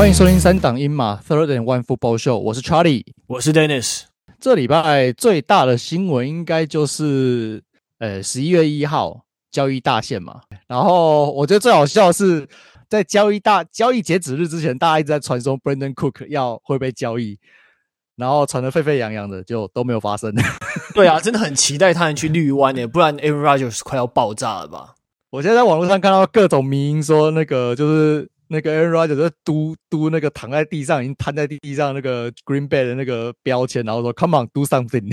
[0.00, 4.04] 欢迎收听三档英马 Third and One Football Show，我是 Charlie，我是 Dennis。
[4.40, 7.62] 这礼拜最大的新闻应该就是，
[7.98, 10.40] 呃，十一月一号交易大限嘛。
[10.66, 12.48] 然后我觉得最好笑的是，
[12.88, 17.38] 在交易大交易截止日之前，大家一直在传说 Brandon Cook 要会被交易，
[18.16, 20.34] 然后传得沸沸扬扬的，就都没有发生。
[20.96, 24.94] 对啊，真的很期待他能去绿湾诶，不然 Aaron Rodgers 快要爆炸了吧？
[25.28, 28.30] 我现在在网络上看到各种迷因说，那个就是。
[28.52, 35.08] 那个 Aaron Rodgers 在嘟嘟那个躺在地上已经瘫在地上那个 Green Bay 的那个标签，然后说 Come on do something。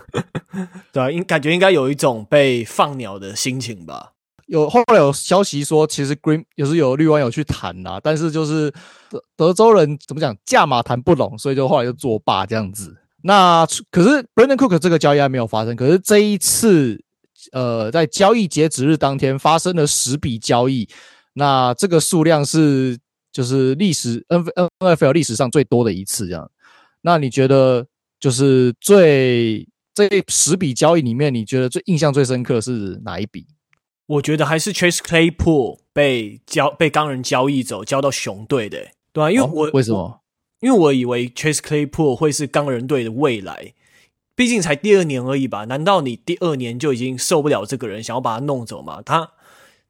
[0.90, 4.12] 对啊，应感觉应该有一种被放鸟的心情吧。
[4.46, 8.72] 有后来有消息说，其实 Green 也是有绿湾有去谈啦，但是就是
[9.10, 12.96] 德德州人怎么讲价码谈不拢，所以就后来就作罢这样子。
[13.22, 16.98] 那可是 Brandon Cook 这个交易还没有发生，可是这一次
[17.52, 20.88] 呃在交易截止日当天发生了十笔交易。
[21.34, 22.98] 那这个数量是
[23.32, 26.50] 就是历史 N N F L 历史上最多的一次这样。
[27.02, 27.86] 那你觉得
[28.18, 33.46] 就是最这十笔交易里面，你觉得最印象最深刻是哪一笔？
[34.06, 40.20] 我觉得还是 Chase Claypool 被交被钢人交易走，交到熊队的，对啊，因为我、哦、为什么？
[40.60, 43.74] 因为我以为 Chase Claypool 会是钢人队的未来，
[44.36, 45.64] 毕竟才第二年而已吧？
[45.64, 49.02] 难道你第二年就已经受不了这个人，想要把他弄走吗？
[49.02, 49.32] 他。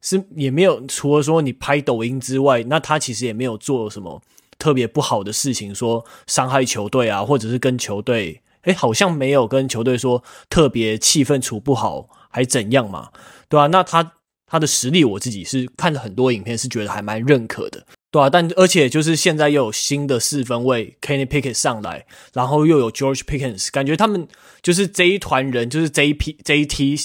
[0.07, 4.21] 是也没有，除了说你拍抖音之外，那他其实也没有做什么
[4.59, 13.09] 特别不好的事情，说伤害球队啊，或者是跟球队，诶，好像没有跟球队说特别气氛处不好，还怎样嘛？
[13.49, 14.13] 对啊，那他
[14.45, 24.27] 他的实力，我自己是看了很多影片，是觉得还蛮认可的，对啊，但而且就是现在又有新的四分卫 Kenny Pickett 上来，然后又有 George Pickens，感觉他们
[24.61, 26.95] 就是这一团人，就是这一批这一批。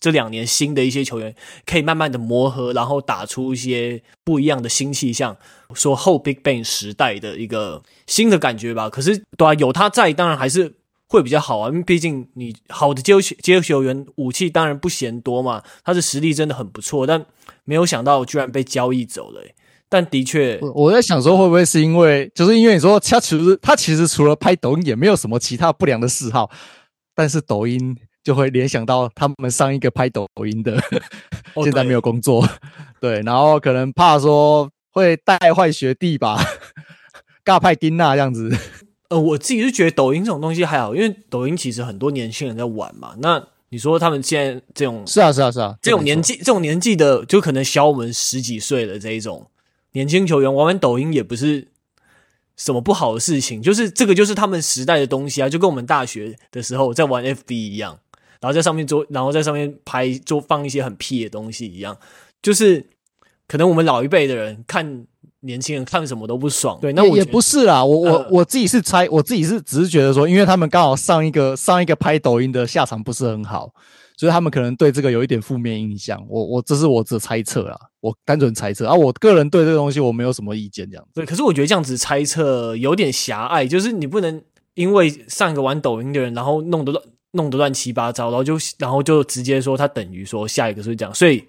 [0.00, 5.36] 这两年新的一些球员可以慢慢的磨合，然后打出一些不一样的新气象，
[5.74, 8.90] 说后 Big Bang 时代的一个新的感觉吧。
[8.90, 10.74] 可是对啊，有他在，当然还是
[11.06, 11.68] 会比较好啊。
[11.68, 17.06] 因为毕竟你好的接球接球员武器当然不嫌多嘛，他的实力真的很不错。
[17.06, 17.24] 但
[17.64, 19.40] 没有想到居然被交易走了。
[19.88, 26.50] 但的确，我在想说会不会是因为，就是因为你说他其实他其实除了拍抖音也没有什么其他不良的嗜好，
[27.14, 27.96] 但是抖音。
[28.22, 30.78] 就会联想到他们上一个拍抖音的，
[31.64, 32.46] 现在没有工作，
[33.00, 36.38] 对，然后可能怕说会带坏学弟吧，
[37.44, 38.56] 尬派丁娜这样子。
[39.08, 43.14] 呃，我自己是觉得抖音这种东西还好，因为抖音其实很多年轻人在玩嘛。
[43.18, 49.46] 那你说他们现在这种是啊是啊是啊，这种年纪这种年纪的，就可能小我们十几岁的这一种
[49.92, 51.68] 年轻球员玩玩抖音也不是
[52.56, 57.98] 什么不好的事情，就是这个就是他们时代的东西啊，就跟我们大学的时候在玩 FB 一样。
[58.40, 61.96] 然后在上面做，然后在上面拍，做放一些很屁的东西一样，
[62.42, 62.86] 就是
[63.46, 65.04] 可能我们老一辈的人看
[65.40, 66.78] 年轻人看什么都不爽。
[66.80, 73.72] 对，那我也不是啦，我我、呃、我自己是猜，我自己是只是觉得说，因为他们刚好上一个上一个拍抖音的下场不是很好，
[74.16, 76.22] 所以他们可能对这个有一点负面印象。
[76.28, 81.10] 我我这是我只猜测啦，我单纯猜测啊，我个人对这个东西我没有什么意见这样子。
[81.14, 84.42] 对，可是我觉得这样子猜测有点狭隘，就是你不能
[84.74, 87.04] 因为上一个玩抖音的人，然后弄得乱。
[87.32, 91.44] 弄得乱七八糟，然后就然后就直接说他等于说下一个是这样，所以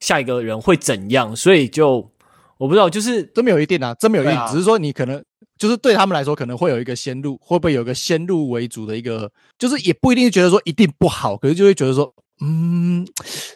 [0.00, 1.36] 下一个人会怎样？
[1.36, 2.10] 所以就
[2.58, 5.22] 我不知道，就是真没有一定啊，真没有一定，啊、只是说你可能
[5.58, 13.06] 就是对他们来说可能会有一个先入，会不会有一个先入为主的一个，就是也不一定觉得说一定不好，可是就会觉得说，嗯，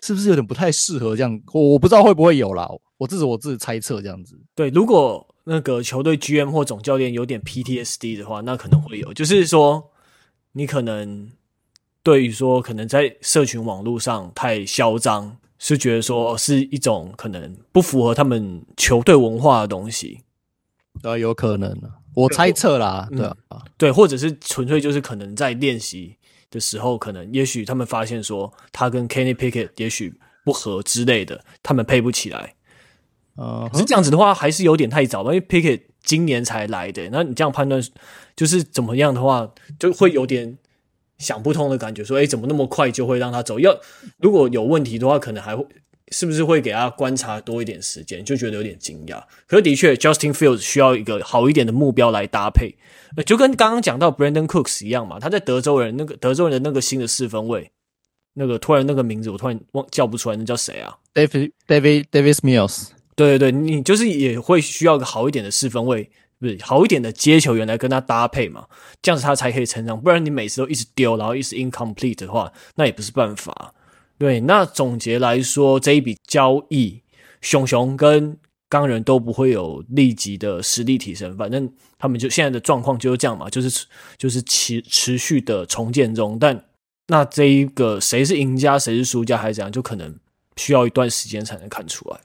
[0.02, 1.40] 是不是有点不太适合这样？
[1.52, 2.68] 我我不知道会不会有啦，
[2.98, 4.38] 我自己我自己猜测这样子。
[4.54, 9.90] 对，如果那个球队 GM 或总教练有点 PTSD 的话，那可能会有，就是说
[10.52, 11.30] 你可能。
[12.02, 20.22] 对于说可能在社群网络上太嚣张，是觉得说是一种可能不符合他们球队文化的东西，
[21.02, 21.78] 啊，有可能，
[22.14, 26.16] 我猜测啦，对啊，嗯，对，或者是纯粹就是可能在练习
[26.50, 32.54] 的时候，可能也许他们发现说他跟 Kenny Pickett 也许不合之类的，他们配不起来，
[33.34, 37.82] 呃，是这样子的话还是有点太早吧，因为 Pickett 今年才来的，那你这样判断
[38.34, 40.56] 就是怎么样的话，就会有点。
[41.20, 43.60] 想不通的感觉，说：“哎，怎么那么快就会让他走？
[43.60, 43.78] 要
[44.18, 45.64] 如果有问题的话，可能还会
[46.10, 48.24] 是不是会给他观察多一点时间？
[48.24, 49.22] 就觉得有点惊讶。
[49.46, 52.74] 可是的确，Justin Fields 需要一个好一点的目标来搭配，
[53.24, 55.20] 就跟刚刚讲到 Brandon Cooks 一样嘛。
[55.20, 57.70] 他在德州人那个德州人的那个新的四分卫，
[58.34, 62.88] 那个突然那个名字我突然忘叫不出来，那叫谁啊？David David Davis Mills。
[63.14, 66.10] 对对对，你就是也会需要一个好一点的四分卫。”
[66.40, 68.66] 不是好一点的接球员来跟他搭配嘛，
[69.02, 70.00] 这样子他才可以成长。
[70.00, 73.74] 不然你每次都一直丢，然后一直 incomplete 的话，那也不是办法。
[74.18, 77.02] 对，那总结来说，这一笔交易，
[77.40, 78.36] 熊熊跟
[78.68, 86.38] 钢人都不会有立即的实力提升，反正他们就现在的状况就是这样嘛，就是就是持持续的重建中。
[86.38, 86.64] 但
[87.08, 90.14] 那这一个谁是赢家，谁是输家，还是怎样，就可能
[90.56, 92.20] 需要一段时间才能看出来。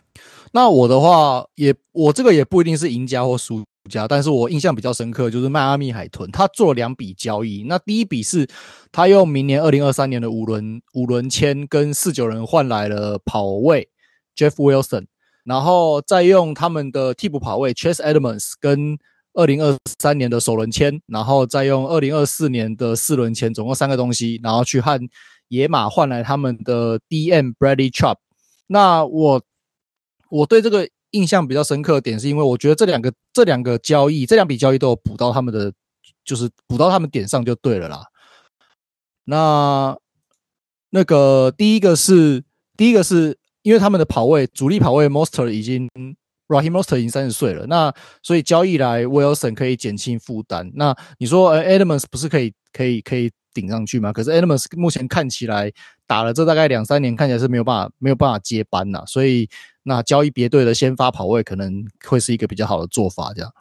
[0.51, 7.63] 那我的话也，我这个也不一定是赢家或输家，但是我印象比较深刻就是迈阿密海豚，他做了两笔交易。
[7.67, 8.47] 那第一笔是
[8.91, 13.87] 他用明年二零二三年的五轮五轮签跟四九人换来了跑位
[14.35, 15.05] Jeff Wilson，
[15.43, 18.97] 然后再用他们的替补跑位 Chase Edmonds 跟
[19.33, 24.99] 二零二三年的首轮签，然后再用二零二四年的四轮签，总共三个东西，然后去和
[25.49, 28.15] 野马换来他们的 DM Bradley Chubb。
[28.67, 29.41] 那我
[30.29, 30.89] 我对这个。
[31.15, 35.71] 印象比较深刻的点是因为我觉得这两个这两个交易这两笔交易都有补到他们的，
[36.23, 38.05] 就是补到他们点上就对了啦。
[39.23, 39.97] 那
[40.89, 42.43] 那个第一个是
[42.77, 45.89] 第一个是因为他们的跑位主力跑位，Monster 已经
[46.47, 47.91] Rahim Monster 已经三十岁了，那
[48.21, 50.71] 所以交易来 Wilson 可以减轻负担。
[50.75, 54.13] 那你说呃 Edmonds 不是可以可以可以顶上去吗？
[54.13, 55.71] 可是 Edmonds 目前看起来
[56.07, 59.49] 打了这大概两三年，看起来是没有办法没有办法接班呐，所以。
[59.87, 63.53] 那交易别队的先发跑位可能会是一个比较好的做法，这样。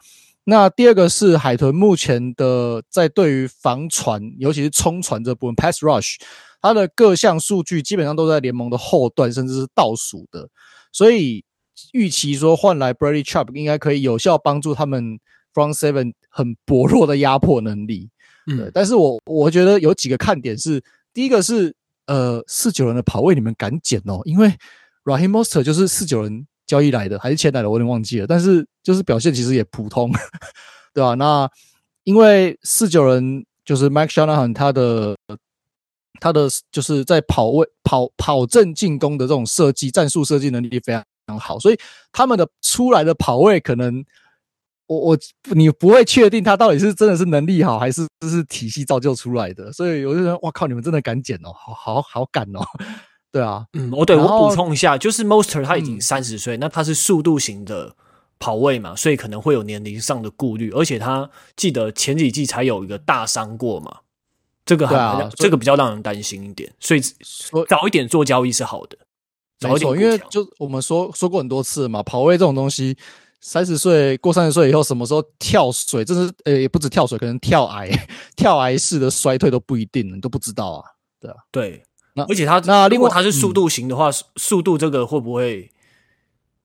[0.45, 6.15] 那第二个是海豚目前的在对于防传，尤其是冲传这部分 （pass rush），
[6.63, 10.49] 它的各项数据基本上都在联盟的后段，甚至是倒数的。
[10.91, 11.45] 所以
[11.91, 15.19] 预期说换来 Bradley Chubb 应该可以有效帮助他们
[15.53, 18.09] front seven 很薄弱的压迫能力。
[18.47, 20.83] 嗯，但是我我觉得有几个看点是，
[21.13, 21.75] 第一个是
[22.07, 24.53] 呃四九人的跑位你们敢捡哦，因为。
[25.05, 28.25] Raheem Mostert 就是四九人交易来的，还是签来的，我有点忘记了。
[28.25, 30.11] 但是就是表现其实也普通，
[30.95, 31.47] 对吧、那
[32.05, 35.15] 因为四九人就是 Mike Shanahan 他的
[36.19, 41.77] 他的就是在跑位跑跑阵进攻的这种设计战术设计能力非常非常好，所以
[42.11, 44.03] 他们的出来的跑位可能
[44.87, 45.17] 我我
[45.55, 49.71] 你不会确定他到底是真的是能力好，还是是体系造就出来的。
[49.71, 52.61] 所以有些人，哇靠，你们真的敢捡哦，好好好敢哦。
[53.31, 57.93] 对啊，嗯，哦对我补充一下，就是 Mostert 他已经三十岁，那他是速度型的
[58.39, 63.97] 跑位嘛，所以可能会有年龄上的顾虑，而且他记得前几季才有一个大伤过嘛，
[64.65, 67.01] 这个还、啊、这个比较让人担心一点，所以
[67.67, 68.97] 早一点做交易是好的，
[69.59, 72.95] 早一点，因为就我们说说过很多次嘛，跑位这种东西，
[73.47, 77.87] 三十岁过三十岁以后，什么时候跳水，这是呃也不止跳水，可能跳癌
[78.35, 80.83] 跳崖式的衰退都不一定，你都不知道啊，
[81.19, 81.83] 对啊，对。
[82.15, 85.69] 那而且他那如果他是速度型的话，嗯、速度这个会不会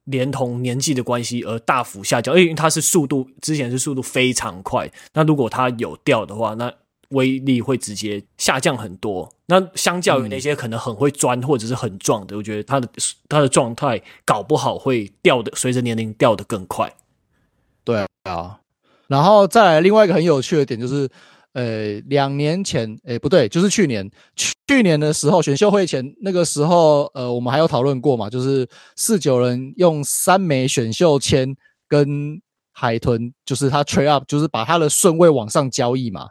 [0.04, 2.34] 连同年纪的关系而大幅下降？
[2.40, 6.72] 因为他是速度之前是速度非常快，那如果他有掉的话，那
[7.10, 9.32] 威力会直接下降很多。
[9.46, 12.88] 那相较于那些可能很会钻或者是很壮的，嗯、我觉得他的
[13.28, 16.92] 他的状态搞不好会掉的，随着年龄掉的更快。
[17.84, 18.60] 对啊，
[19.06, 21.08] 然后再来另外一个很有趣的点就是。
[21.52, 28.64] 呃，两年前，诶，不对，就是去年，去年的时候，选秀会前那个时候，呃，我们还有讨论过嘛，就是
[28.94, 31.52] 四九人用三枚选秀签
[31.88, 32.40] 跟
[32.70, 36.28] 海豚，就是他 trade up，就是把他的顺位往上交易嘛。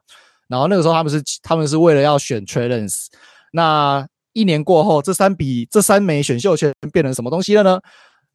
[0.50, 3.06] 然后那个时候他们是他们是为了要选 Trey Lance。
[3.54, 7.80] 那一年过后，这三笔这三枚选秀权变成什么东西了呢？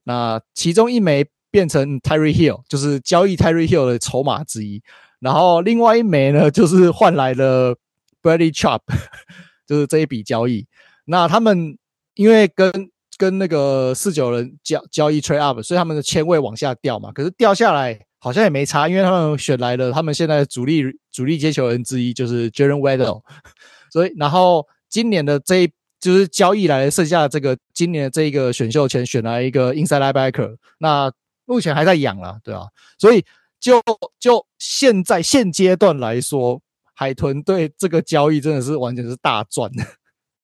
[0.05, 4.83] 那其中一枚变成 Tyreek Hill，就是交易 Tyreek Hill 的筹码之一。
[5.21, 7.75] 然后另外一枚呢， 就是换来了
[8.23, 8.81] Bradley Chubb，
[9.67, 10.67] 就是这一笔交易。
[11.07, 11.79] 那他们
[12.15, 12.71] 因为跟
[13.17, 17.13] 跟那个四九人交交易 trade up，所以他们的签位往下掉嘛。
[17.13, 23.21] 可是掉下来好像也没差，因为他们选来了他们现在的主力主力接球人之一，就是 Jalen Waddle。
[23.93, 31.13] 所以然后今年的这一就是交易来剩下的这个今年的这一个选秀前选来一个 inside linebacker，那
[31.45, 32.63] 目前还在养啦，对啊，
[32.99, 33.23] 所以。
[33.61, 33.81] 就
[34.21, 36.61] 就现在现阶段来说，
[36.93, 39.83] 海豚对这个交易真的是完全是大赚的。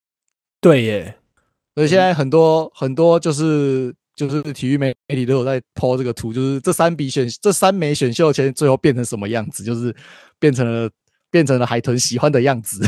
[0.58, 1.18] 对耶，
[1.74, 3.94] 所以现在很多、嗯、很多就是
[4.28, 9.94] 就是体育媒体都有在 po 这个图，就是这三笔选这三枚选秀签最后变成什么样子，就是
[10.38, 10.90] 变成了
[11.30, 12.84] 变成了海豚喜欢的样子。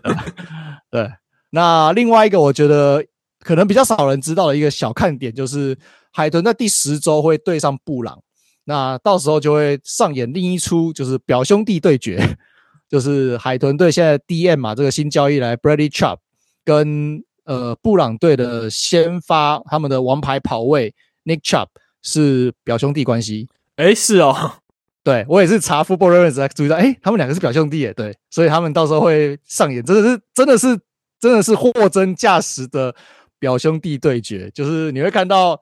[0.90, 1.10] 对，
[1.50, 3.04] 那另外一个我觉得
[3.40, 5.76] 可能比较少人知道的一个小看点，就是
[6.12, 8.18] 海豚在第十周会对上布朗。
[8.64, 12.36] 那到时候就会上演另一出，就是表兄弟对决，
[12.90, 16.18] 就是海豚队现在 DM 嘛，这个新交易来 Bradley Chubb
[16.64, 21.68] 跟呃布朗队的先发他们的王牌跑位 Nick Chubb
[22.02, 23.48] 是表兄弟关系。
[23.76, 24.52] 诶，是哦，
[25.02, 30.78] 对我也是查 Football Reference 才注意到，诶，他们两个是表兄弟耶，对，所以他们到时候会上演，真的是真的是
[31.18, 32.94] 真的是货真价实的
[33.38, 35.58] 表兄弟对决，就是你会看到。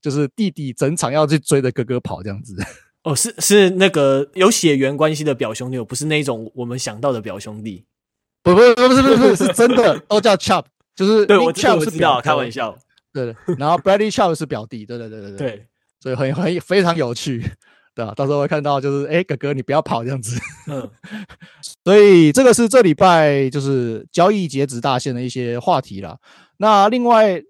[0.00, 2.54] 就是弟弟整场要去追着哥哥跑这样子。
[3.02, 7.84] 哦，是是那个有血缘关系的表兄弟，不是那种我们想到的表兄弟。
[8.44, 10.66] 不不不不是不是不是是真的，都叫 Chop，
[10.98, 12.76] 就是对我知道，我知道，开玩笑。
[13.12, 15.36] 对，然后 Bradley Chop 是表弟，对对对对对。
[15.36, 15.66] 对，
[16.00, 17.40] 所以很很非常有趣，
[17.94, 18.12] 对吧？
[18.16, 20.36] 到时候会看到就是，哎，哥哥你不要跑这样子。
[20.66, 20.90] 嗯，
[21.84, 26.18] 所以这个是这礼拜就是交易截止大限的一些话题啦。
[26.56, 27.40] 那另外。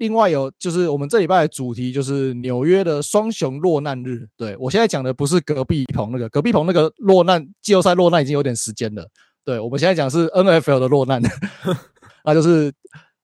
[0.00, 4.26] 另外有就是我们这礼拜的主题就是纽约的双雄落难日。
[4.34, 9.06] 对，我现在讲的不是隔壁棚那个，隔壁棚那个落难季后赛落难已经有点时间了。
[9.44, 11.20] 对，我们现在讲是 NFL 的落难，
[12.24, 12.72] 那就是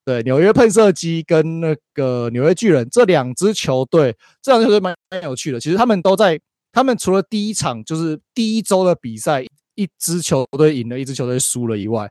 [0.05, 5.61] 对纽约喷射机跟那个纽约巨人这两支球队，这两支球队蛮蛮有趣的。
[5.61, 6.39] 其实他们都在，
[6.73, 12.11] 他们除了第一场就是第一周的比赛，一支球队赢了，一支球队输了以外，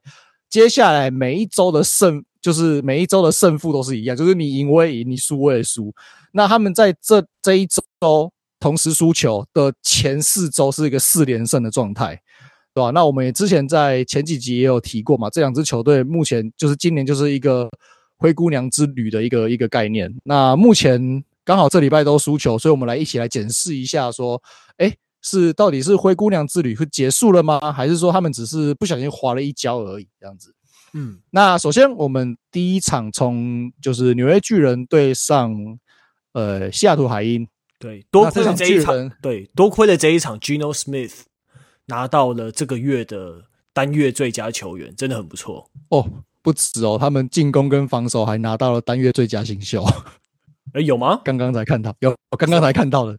[0.49, 2.23] 接下来每一周的胜。
[2.41, 5.91] 就是每一周的胜负都是一样，就是你赢我也赢，你输我也输。
[6.31, 12.21] 那他们在这这一周同时输球的前四周是一个四连胜的状态，
[12.75, 12.91] 对吧？
[12.91, 17.69] 那我们也之前在前几集也有提过嘛，这两支球队目前就是今年就是一个
[18.17, 20.13] 灰姑娘之旅的一个一个概念。
[20.25, 24.41] 那目前刚好这礼拜都输球，所以我们来一起来检视一下，说，
[24.79, 27.71] 诶，是到底是灰姑娘之旅会结束了吗？
[27.71, 30.53] 还是说他们只是不小心滑了一跤而已，这样子？
[30.93, 35.55] 嗯，那首先我们第一场从就是纽约巨人对上
[36.33, 37.47] 呃西雅图海鹰，
[37.79, 41.21] 对，多亏了这一场，对，多亏了这一场 Gino Smith
[41.87, 46.09] 拿到了这个月的单月最佳球员，真的很不错哦，
[46.41, 49.83] 不止哦，他们进攻跟防守还拿到了单月最佳新秀，
[50.73, 51.21] 哎，有吗？
[51.23, 53.17] 刚刚才看到，有，我刚刚才看到的。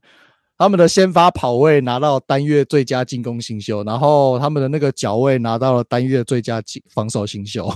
[0.58, 7.70] 他们的先发跑位拿到单月最佳进攻新秀，然后他们的那个脚位拿到了单月最佳防守新秀。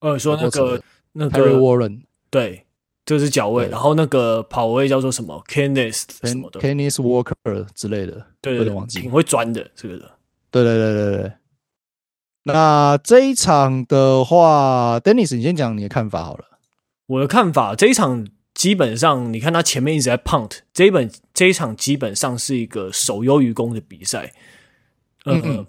[0.00, 0.82] 呃，说那个
[1.12, 2.66] 那个 Harry Warren，对，
[3.06, 10.10] 这是脚位，然后那个跑位叫做什么 Kenneth 什么的，Kenneth Walker 之类的，对对对，挺会钻的这个的。
[10.50, 11.32] 对对对对对。
[12.44, 16.44] 那这一场的话，Dennis，你先讲你的看法好了。
[17.06, 18.26] 我的看法，这一场。
[18.52, 24.34] 基本上，你看他前面一直在 punt，这一本这一场基本上是一个守优于攻的比赛。
[25.24, 25.66] 嗯嗯，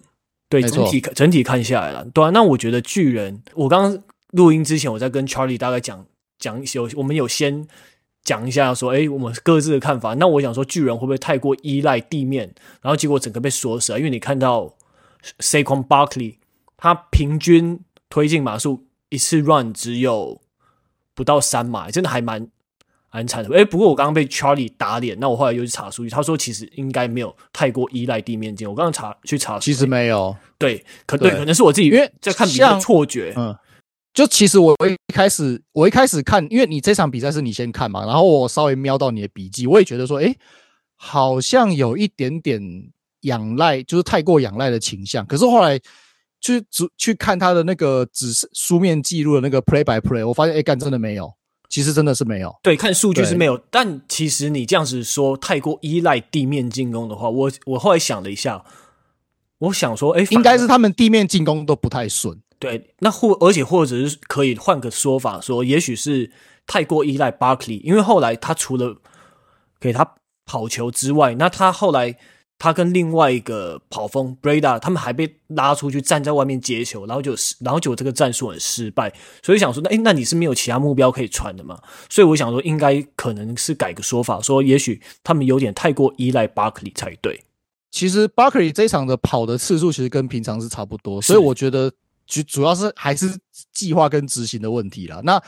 [0.49, 2.31] 对，整体整体看下来了，对啊。
[2.31, 6.05] 那我觉得巨人，我刚刚录音之前，我在跟 Charlie 大概讲
[6.37, 7.65] 讲有，我们有先
[8.23, 10.13] 讲一下说，哎，我们各自的看法。
[10.15, 13.99] 那我想说，巨人会不会太过依赖地面，然后结果整个被锁死了？
[13.99, 14.75] 因为你看到
[15.39, 16.37] Saquon Barkley，
[16.77, 20.41] 他平均推进码数一次 run 只有
[21.13, 22.47] 不到三码，真的还蛮。
[23.13, 28.65] 蛮惨的，诶、欸、不过我刚刚被 Charlie 打脸，那我后来又去查数据，他说其实应该没有太过依赖地面进。
[28.65, 33.33] 我刚刚查去查，其实没有，对，可对，对，可能是我自己因为在看比赛错觉。
[33.35, 33.53] 嗯，
[34.13, 40.37] 就其实我一开始我一开始看，因为你这场比赛是你先看嘛，然后我稍微瞄到你的笔记，我也觉得说，诶、欸、
[40.95, 42.61] 好像有一点点
[43.21, 45.25] 仰赖，就是太过仰赖的倾向。
[45.25, 45.79] 可是后来
[46.39, 46.63] 去
[46.97, 51.33] 去看他的那个只是书面记录的那个 play by play，我发现，诶、欸、干真的没有。
[51.69, 58.61] 其实真的是没有，对，看数据是没有，但其实你这样子说太过依赖地面进攻的话，我我后来想了一下，
[59.57, 62.37] 我想说，哎，应该是他们地面进攻都不太顺。
[62.61, 66.31] 对，那或而且或者是可以换个说法说，也许是
[66.65, 68.95] 太过依赖 Barkley，因为后来他除了
[69.81, 70.15] 给他
[70.45, 72.17] 跑球之外，那他后来。
[72.63, 81.81] 他跟另外一个跑锋 Breida 他们还被拉出去站在外面接球，然后就然后就这个战术很失败，所以想说，那诶，那你是没有其他目标可以传的嘛？
[82.07, 87.43] 所以我想说，应该可能是改个说法，说也许他们有点太过依赖 Barkley 才对。
[87.89, 91.91] 其实 Barkley 这一场的跑的次数其实跟平常是差不多，所以我觉得
[92.31, 93.37] 主主要是还是
[93.73, 95.21] 计划跟执行的问题啦。
[95.23, 95.43] 那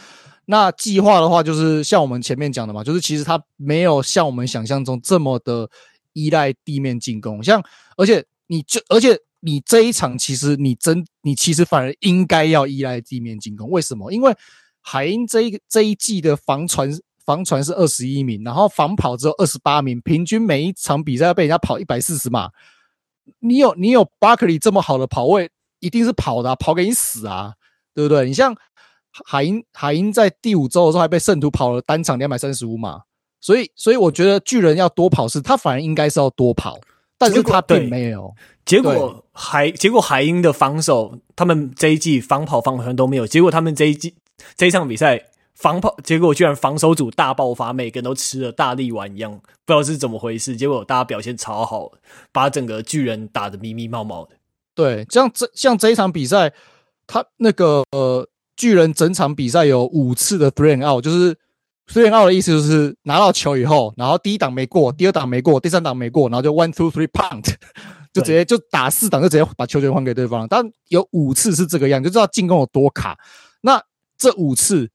[0.46, 5.70] 那计划的话，就是像我们前面讲的嘛，就是其实他没有像我们想象中这么的。
[6.16, 7.60] 依赖地面进攻，像
[7.98, 14.12] 而且你就而且你这一场其实你真你其实反而应该要依赖地面进攻，为什么？
[14.12, 14.32] 因为
[14.80, 16.88] 海鹰这一这一季的防传
[17.26, 22.52] 防传是二十一名，然后防跑只有二十八名，平均每一场比赛要被人家跑一百四十码。
[23.40, 25.50] 你有你有巴克利这么好的跑位，
[25.84, 27.54] 一定是跑的啊，跑给你死啊，
[27.94, 28.26] 对不对？
[28.26, 28.56] 你像
[29.26, 33.02] 海鹰海鹰在第五周的时候还被圣徒跑了单场两百三十五码。
[33.42, 36.80] 所以，所以我觉得巨人要多跑是，他反而应该是要多跑，
[37.18, 38.34] 但是他并没有。
[38.66, 43.28] 结果海，结果海鹰的防守，他们这一季防跑防传都没有。
[43.28, 44.16] 结果他们这一季
[44.56, 45.22] 这一场比赛
[45.56, 49.34] 防跑，结果居然防守组大爆发，每个人都吃了大力丸一样，
[49.66, 50.56] 不知道是怎么回事。
[50.56, 51.92] 结果大家表现超好，
[52.32, 54.38] 把整个巨人打得迷迷冒冒的。
[54.76, 56.54] 对，像这像这一场比赛，
[57.08, 61.38] 他那个呃巨人整场比赛有五次的 three and out，就是。
[61.86, 67.44] three and out 的意思就是拿到球以后，然后第一档没过，第二档没过，第三档没过，然后就 one two three punt，
[68.14, 70.48] 就直接就打四档，就直接把球权还给对方。
[70.48, 73.20] 但有五次是这个样，就知道进攻有多卡。
[73.60, 73.84] 那
[74.18, 74.90] 这五次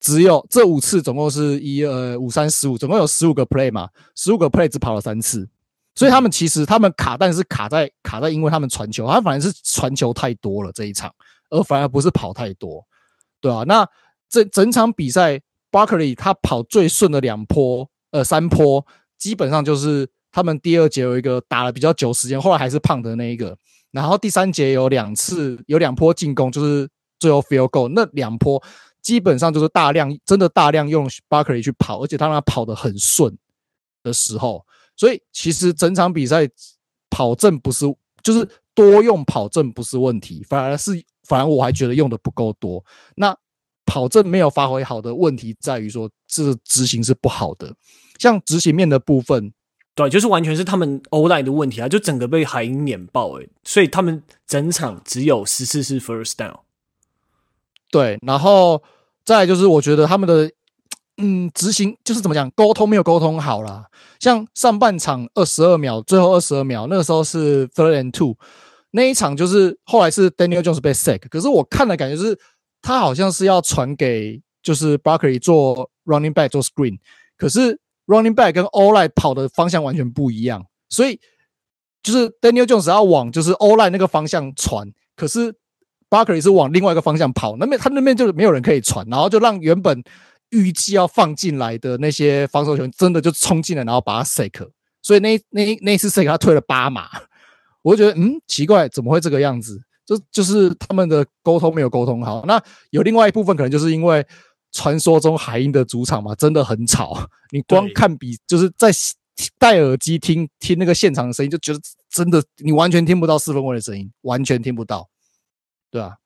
[0.00, 5.48] 只有这五次总共是一二五三十五，总共有十五个 play 嘛，十五个 play 只跑了三次，
[5.94, 11.12] 所以他们其实他们卡，但是卡在卡在，因为他们传球，他反而是传球太多了这一场，
[11.50, 12.84] 而反而不是跑太多，
[13.40, 13.86] 对啊，那
[14.28, 15.40] 这整场比赛。
[15.72, 23.56] Barkley 他跑最顺的两坡，呃，三坡基本上就是他们第二节有一个打了比较久时间，后来还是胖的那一个。
[23.90, 26.86] 然后第三节有两次有两波进攻，就是
[27.18, 28.62] 最后 feel go 那两波
[29.00, 33.34] 基本上就是大量真的大量用 Barkley 去跑，而且他让他跑得很顺
[34.02, 36.48] 的时候，所以其实整场比赛
[37.10, 37.86] 跑阵不是
[38.22, 42.84] 就是多用跑阵不是问题，反而是反而我还觉得用的不够多。
[43.16, 43.36] 那
[43.84, 47.74] 跑阵没有发挥好的问题在于说，这执行是不好的。
[48.18, 49.52] 像执行面的部分，
[49.94, 56.60] 对，就是完全是他们 O-line 的问题啊，就整个被海鹰碾爆诶、欸，所以他们整场只有十四次 first down。
[57.90, 58.82] 对，然后
[59.24, 60.50] 再来就是我觉得他们的
[61.16, 63.86] 嗯执行就是怎么讲，沟通没有沟通好啦。
[64.18, 68.36] 像上半场二十二秒，最后二十二秒那个时候是 third and two，
[68.92, 72.38] 那一场就是后来是 Daniel Jones 被 sack，可是我看的感觉是。
[72.84, 76.98] 他好像是要传给就是 Barkley 做 running back 做 screen，
[77.36, 77.78] 可是
[78.08, 81.20] running back 跟 O-line 跑的方向完全不一样，所以
[82.02, 85.54] 就是 Daniel Jones 要往就是 O-line 那个方向传，可是
[86.10, 90.02] Barkley 是往另外一个方向跑，那边他那边就没有人可以传，然后就让原本
[90.52, 94.70] 预计要放进来的那些防守球员真的就冲进来，然后把他 sack，
[95.02, 97.08] 所以那那那一次 sack 他退了八码，
[97.82, 99.82] 我就觉得嗯奇怪，怎么会这个样子？
[100.04, 104.26] 就就是他们的沟通没有沟通好，那有另外一部分可能就是因为
[104.72, 107.16] 传说中海鹰的主场嘛，真的很吵。
[107.50, 108.90] 你光看比就是在
[109.58, 115.08] 戴耳机听听那个现场的声音，就觉得真的你完全听不到四分卫的声音，完全听不到，
[115.90, 116.16] 对啊。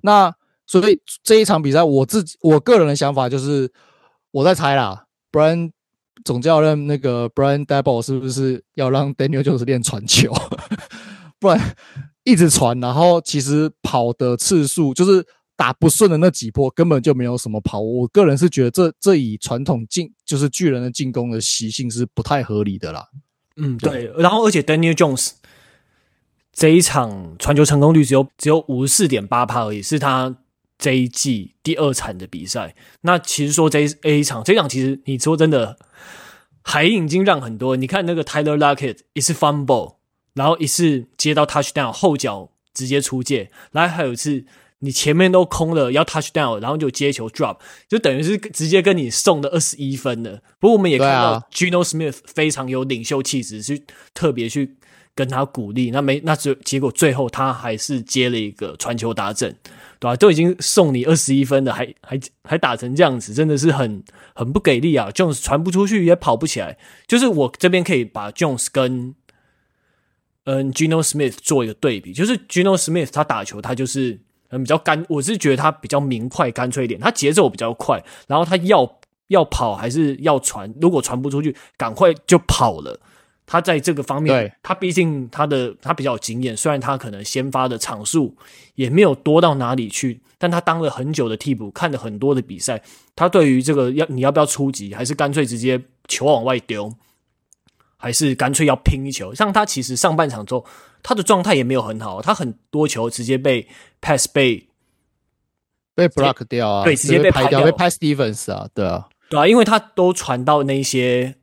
[0.00, 0.34] 那
[0.68, 3.68] 所以这一场比赛，我自己我个人的想法就是
[4.30, 5.72] 我在猜啦，Brian
[6.24, 10.32] 总教练那个 Brian Daboll 是不是要让 Daniel 就是练传球，
[11.40, 11.74] 不然。
[12.24, 15.26] 一直传，然后其实跑的次数就是
[15.56, 17.80] 打不顺的那几波，根本就没有什么跑。
[17.80, 23.08] 我个人是觉得这这以传统进就是巨人的进攻的习性是不太合理的啦。
[23.56, 24.12] 嗯，对。
[24.18, 25.30] 然后而且 Daniel Jones
[26.52, 30.36] 这一场传球成功率只有只有五十四点八趴而已，是他
[30.78, 32.74] 这一季第二场的比赛。
[33.02, 35.78] 那其实说这一场这一场其实你说真的，
[36.62, 37.76] 海鹰已经让很多。
[37.76, 39.98] 你看那个 Tyler Lockett 一次 fumble。
[40.34, 44.44] 然后一次接到 touchdown 后脚直接出界，然后还有一次
[44.78, 47.56] 你前面都空了要 touchdown，然后就接球 drop，
[47.88, 50.40] 就等于是直接跟你送的二十一分了。
[50.60, 54.76] 不过我们也看到 Gino Smith 非常有领袖气质，去特别去
[55.16, 55.90] 跟他鼓励。
[55.90, 59.56] 那没那最结果最后他还是接了一个传球达阵，
[60.00, 60.16] 对吧？
[60.16, 64.02] 都已经送你二十一分了，还还还打成这样子，真的是很
[64.34, 69.14] 很不给力啊！Jones 传不出去也跑不起来，就是我这边可以把 Jones 跟
[70.44, 82.98] 嗯 Gino Smith 做一个对比，就是 Gino Smith 他打球，他就是嗯比较干，我是觉得他比较明快、干脆一点，他节奏比较快，然后他要要跑还是要传，如果传不出去，赶快就跑了。
[83.48, 88.36] 他在这个方面，他毕竟他的他比较有经验，虽然他可能先发的场数
[88.76, 92.80] 也没有多到哪里去，但他当了很久的替补，看了很多的比赛，
[93.16, 96.94] 他对于这个要你要不要出击，还是干脆直接球往外丢。
[98.00, 100.64] 还是干脆要拼一球，像他其实上半场之后，
[101.02, 103.66] 他的状态也没有很好，他很多球直接被
[104.00, 104.68] pass 被
[105.96, 111.34] 被 block 掉啊，对，直接被拍掉，被 pass defense 啊，对啊，对啊，因为他都传到那些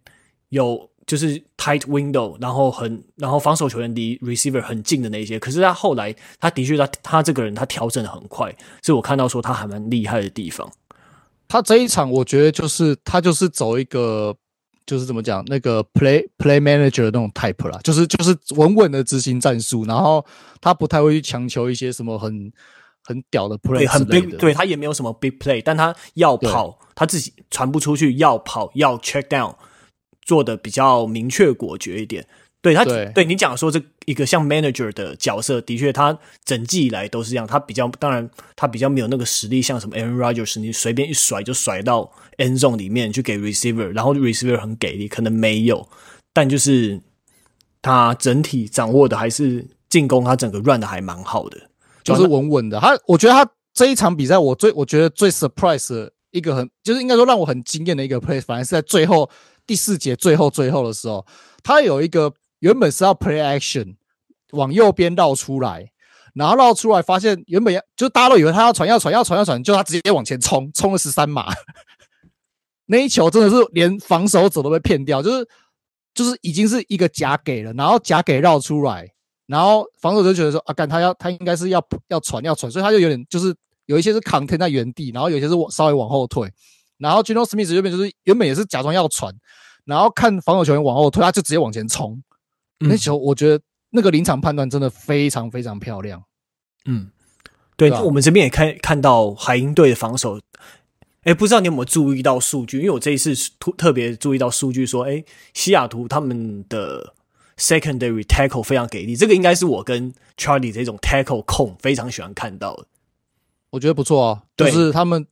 [0.48, 10.72] 有就是 tight window，然后很然后防守球员离 receiver 很近的那些，可是他后来他的确他他这个人他调整的很快，所以我看到说他还蛮厉害的地方。
[11.48, 14.36] 他这一场我觉得就是他就是走一个。
[14.88, 20.24] 就是怎么讲，那个 play play manager 的那种 type 啦，就是就是稳稳的执行战术，然后
[20.62, 22.54] 他不太会去强求一些什么很
[23.04, 29.56] 很屌的 play，很 big，对，他也没有什么 big play，但他要跑，他自己传不出去，要跑要 check down，
[30.26, 32.28] 做的比较明确果决一点。
[32.62, 37.46] 对他，对，对你讲说这一个像 manager 的角色，的确他整季以来都是这样。
[37.46, 45.88] 他比较，当然他比较没有那个实力，像什么 Aaron Rodgers，你随便一甩就甩到 end zone 里面去给 receiver，然后 receiver 很给力，可能没有，
[46.34, 47.00] 但就是
[47.84, 51.70] 他整体掌握的还是进攻，他整个 run 的还蛮好的，
[52.04, 52.80] 就是稳稳的。
[52.80, 59.30] 他我觉得他这一场比赛，我最我觉得最 surprise 的一个很就是应该说让我很惊艳的一个 play，反而是在最后
[59.66, 61.26] 第四节最后最后的时候，
[61.64, 63.96] 他有一个原本是要 play action
[64.52, 65.92] 往右边绕出来，
[66.34, 71.54] 然后绕出来发现原本要就大家都以为他要传要传要传要传，就他直接往前冲，冲了十三码，
[72.88, 75.48] 那一球真的是连防守者都被骗掉，就是
[76.14, 79.12] 就是已经是一个假给了，然后假给绕出来，
[79.48, 83.56] 然后防守者就觉得说啊，干他要他应该是要要传要传，所以他就有点就是。
[83.88, 86.52] 有一些是扛天在原地，然后有些是往稍微往后退，
[86.98, 89.34] 然后 Geno Smith 这边就是原本也是假装要传，
[89.84, 92.24] 然后看防守球员往后退，他就直接往前冲。
[92.80, 96.24] 嗯、那球我觉得那个临场判断真的非常非常漂亮。
[96.86, 97.10] 嗯，
[97.76, 100.40] 对，我们这边也看看到海鹰队的防守。
[101.24, 102.78] 哎，不知道你有没有注意到数据？
[102.78, 107.14] 因为我这一次特特别注意到数据说，哎，西雅图他们的
[107.58, 112.86] secondary tackle 非常给力，这个应该是我跟 Charlie 这种 tackle 控非常喜欢看到的。
[113.72, 115.28] 我觉得不错啊，就是他们。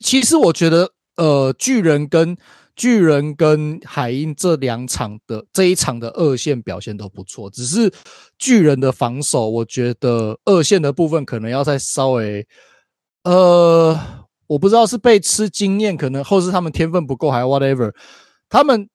[0.00, 2.36] 其实我觉得，呃，巨人跟
[2.76, 7.92] 巨人跟海鹰这两场的这一场的二线表现都不错，只是
[8.38, 12.46] 巨人的防守，我觉得二线的部分可能要再稍微，
[13.22, 13.98] 呃，
[14.46, 17.92] 我不知道是被吃经验，可能或是他们天分不够，还是 whatever。
[18.48, 18.88] 他们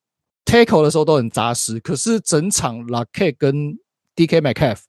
[0.46, 3.78] tackle 的时候都很扎实，可是整场 l u c k e 跟
[4.16, 4.80] DK Metcalf，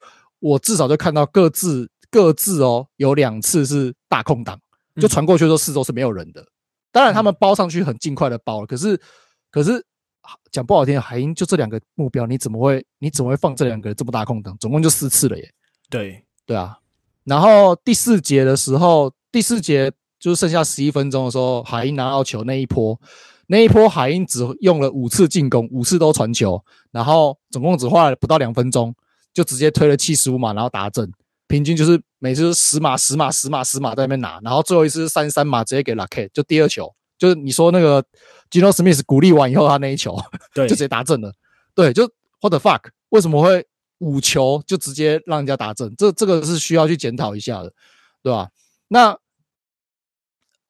[0.41, 1.91] 我至少就看到各自。
[2.13, 4.59] 各自哦，有两次是大空档，
[5.01, 6.47] 就传过去的时候四周是没有人的。
[6.93, 9.01] 当然他们包上去很尽快的包了，可是
[9.51, 9.85] 可是
[10.53, 14.57] 讲不好听，海鹰就这两个目标，你怎么会你怎么会放这两个这么大空档？
[14.59, 15.51] 总共就四次了耶。
[15.89, 16.77] 对对啊，
[17.25, 23.01] 然后第四节的时候，第四节就是剩下十一分钟的时候，海鹰拿到球那一波，
[23.47, 28.95] 那一波海鹰只用了五次进攻，五次都传球，然后总共只花了不到两分钟，
[29.33, 31.11] 就直接推了七十五码，然后达阵。
[31.51, 38.01] 平均就是每次十码十码十码十码在那边拿，然后最后一次是三三码直接给 Luckett，就第二球，就是你说那个
[38.49, 40.17] Gino Smith 鼓励完以后他那一球，
[40.55, 41.33] 对，就直接打正了。
[41.75, 42.05] 对，就
[42.41, 42.83] What the fuck？
[43.09, 43.67] 为什么会
[43.99, 45.93] 五球就直接让人家打正？
[45.97, 47.73] 这这个是需要去检讨一下的，
[48.23, 48.49] 对吧？
[48.87, 49.19] 那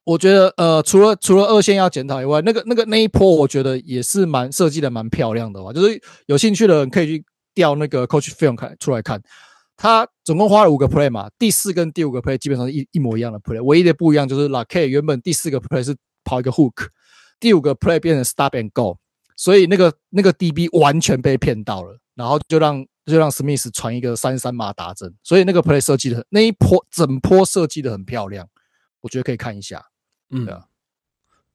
[0.04, 9.22] 我觉得呃，除了除了二线要检讨以外，那个那个那一波我觉得也是蛮设计的蛮漂亮的吧，就是有兴趣的人可以去调那个 Coach Film 看出来看。
[9.82, 16.88] 他总共花了五个 play 嘛，第四跟第五个 play 基本上是一一模一样的 play，唯一的不一样就是 Luckett 原本第四个 play 是跑一个 hook，
[17.40, 18.98] 第五个 play 变成 stop and go，
[19.36, 28.46] 所以那个那个 DB 完全被骗到了，然后就让就让 Smith 传一个三三码打针，所以那个 play 设计的很那一波整波设计的很漂亮，
[29.00, 29.82] 我觉得可以看一下，
[30.28, 30.66] 嗯，对啊，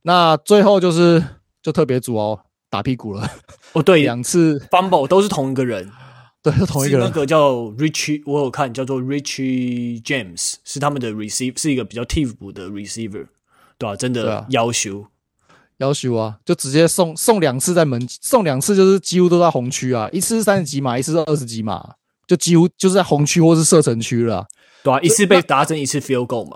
[0.01, 1.23] 那最后就是
[1.61, 2.39] 就特别组哦
[2.71, 3.29] 打屁股了，
[3.73, 4.57] 哦对， 两次。
[4.71, 5.91] Fumble 都是同一个人。
[6.45, 7.07] 对，是同一个人。
[7.07, 13.25] 那个叫 Richie，我有看，叫做 Richie James，是他们的 receiver，是一个比较替补的 receiver，
[13.79, 13.95] 对吧、啊？
[13.95, 15.07] 真的要求，
[15.77, 21.95] 要求啊，就直接送送两次在门，送两次就是几乎都在红区啊，一次是三十几码，一次是二十几码，
[22.27, 24.45] 就几乎就是在红区或是射程区了，
[24.83, 26.55] 对啊，一次被打成一次 field goal 嘛。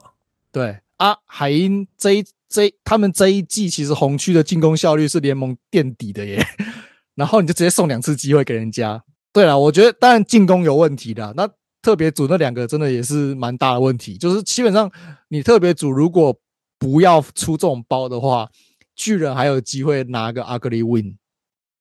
[0.51, 6.45] 对啊，海鹰这一这一他们这一季其实红区的进攻效率是联盟垫底的耶，
[7.15, 9.03] 然后你就直接送两次机会给人家。
[9.31, 11.47] 对啦，我觉得当然进攻有问题的，那
[11.81, 14.17] 特别组那两个真的也是蛮大的问题。
[14.17, 14.91] 就是基本上
[15.27, 16.35] 你特别组如果
[16.77, 18.49] 不要出这种包的话，
[18.95, 21.17] 巨人还有机会拿个 ugly win。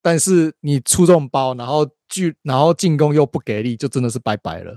[0.01, 4.77] 但是你出这种包，然后巨然后进攻又不给力，就真的是拜拜了，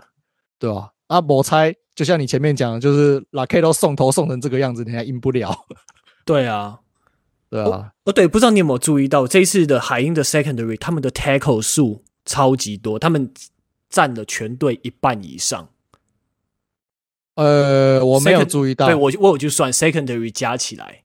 [0.58, 0.90] 对吧？
[1.08, 5.54] 啊，我猜就像你前面讲的，就是 Luckett 都送头送成这个样子，你还赢不了。
[6.26, 6.80] 对啊，
[7.50, 7.92] 对啊。
[8.06, 12.04] 哦，对，不知道你有没有注意到这一次的海鹰的 secondary 他们的 tackle 数。
[12.32, 13.30] 超级多，他们
[13.90, 15.68] 占了全队一半以上。
[17.36, 21.04] 呃，我没有注意到，对，我我有就算 secondary 加起来，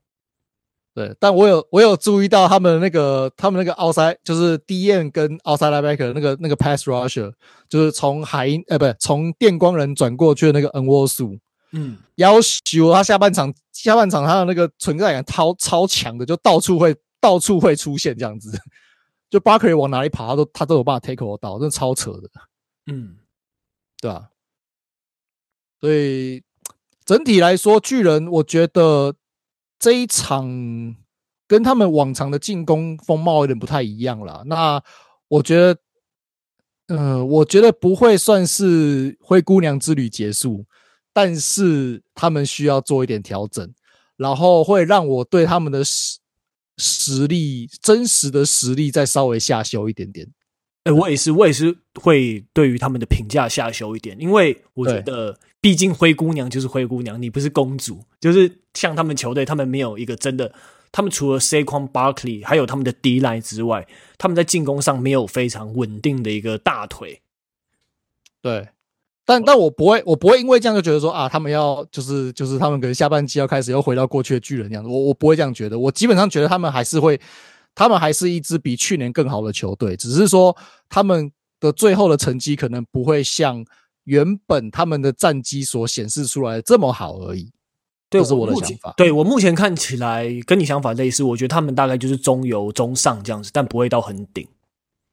[0.95, 7.33] 对，但我有我有注意到他们那个他们那个 outside 就是 DN 跟 outside linebacker 那个那个 pass rusher，
[7.69, 11.39] 就是从海鹰呃不是从电光人转过去的那个 Nwosu，
[11.73, 12.35] 嗯，要
[12.65, 18.51] 求他下半场下半场他的那个存在感超超强的，就到处会到处会出现这样子。
[19.29, 22.31] 就巴克利往哪里爬，他都他都有办法 take 我到，真的超扯的。
[22.87, 23.19] 嗯，
[24.01, 24.29] 对啊。
[25.81, 26.45] 所以
[27.05, 29.17] 整体来说，巨人我觉得
[29.79, 30.97] 这一场
[31.49, 34.45] 跟他们往常的进攻风貌有点不太一样了。
[34.47, 34.83] 那
[35.29, 40.65] 我觉得，呃，我觉得不会算是灰姑娘之旅结束，
[41.13, 43.75] 但是他们需要做一点调整，
[44.17, 45.83] 然后会让我对他们的。
[46.79, 50.27] 实力真实的实力再稍微下修一点点，
[50.85, 58.05] 哎、欸，我也是，我也是会对于他们的评价下修一点，因为我觉得毕竟灰姑娘就是灰姑娘，你不是公主。
[58.21, 60.53] 就是像他们球队，他们没有一个真的，
[60.93, 63.87] 他们除了 Saquon Barkley 还有他们的 D line 之外，
[64.19, 67.23] 他们在进攻上没有非常稳定的一个大腿。
[68.43, 68.69] 对。
[69.27, 75.79] 但但我不会，我不会因为这样就觉得说啊，他们要就是就是他们可能下半季要开始又回到过去的巨人这样子，我我不会这样觉得。
[75.79, 77.21] 我基本上觉得他们还是会，
[77.75, 80.57] 他们还是一支比去年更好的球队，只是说
[80.89, 83.65] 他们的最后的成绩可能不会像
[84.05, 87.51] 原本他们的战绩所显示出来的这么好而已。
[88.09, 88.95] 这是我的想法。
[88.97, 94.47] 对，我目前看起来跟你想法类似，我觉得他们大概就是中游中上这样子，但不会到很顶。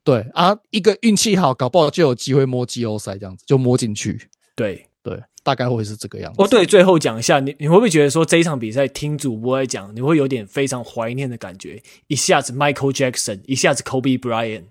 [0.04, 4.28] 对啊，一个运气好，搞不好就有机会摸季后赛，这样子就摸进去。
[4.54, 6.42] 对对，大概会是这个样子。
[6.42, 11.82] 哦，对，最后讲一下，你你会不会觉得说这一场比赛听主播在讲，你会有点非常怀念的感觉？
[12.08, 14.64] 一下子 Michael Jackson，一下子 Kobe Bryant，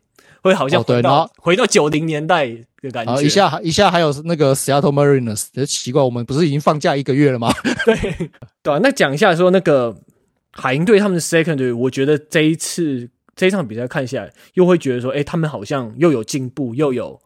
[0.42, 2.48] 会好像回到、哦、回到九零年代
[2.82, 3.22] 的感觉。
[3.22, 7.50] 一下一下还有那个 Seattle Mariners，也奇怪，我们不是已经放假一个月了吗？
[7.86, 8.30] 对
[8.62, 9.96] 对啊，那讲一下说那个
[10.50, 13.08] 海鹰队他们的 Secondary，我觉得这一次。
[13.42, 17.20] 这一场比赛看下来，又会觉得说，哎，他们好像又有进步，又有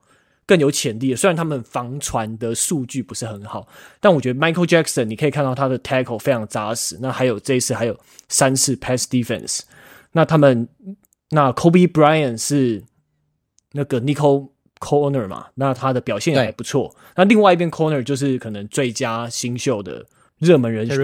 [0.47, 1.15] 更有潜力。
[1.15, 3.69] 虽然他们防传的数据不是很好，
[4.01, 6.97] 但我觉得 Michael Jackson，你可以看到他的 tackle 非常扎实。
[7.03, 8.01] 那还有这一次还有
[8.31, 9.61] 三次 pass defense。
[10.13, 10.67] 那他们
[11.33, 12.83] 那 Kobe Bryant 是
[13.73, 14.49] 那个 Nickel
[14.81, 15.49] corner 嘛？
[15.57, 16.97] 那他的表现也还不错。
[17.15, 20.07] 那另外一边 corner 就是可能最佳新秀的。
[20.39, 20.97] 热门人选，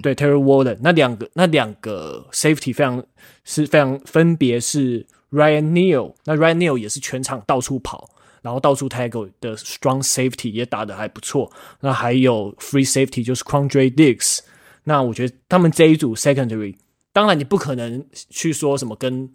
[0.00, 3.04] 对 Terry Wallen，那两个那两个 safety 非常
[3.44, 8.08] 是非常分别是 Ryan Neal，那 Ryan Neal 也是全场到处跑，
[8.42, 11.50] 然后到处 tackle 的 strong safety 也打得还不错。
[11.80, 14.38] 那还有 free safety 就是 Quandre Diggs，
[14.84, 16.76] 那我觉得他们这一组 secondary，
[17.12, 19.28] 当然你不可能去说什么跟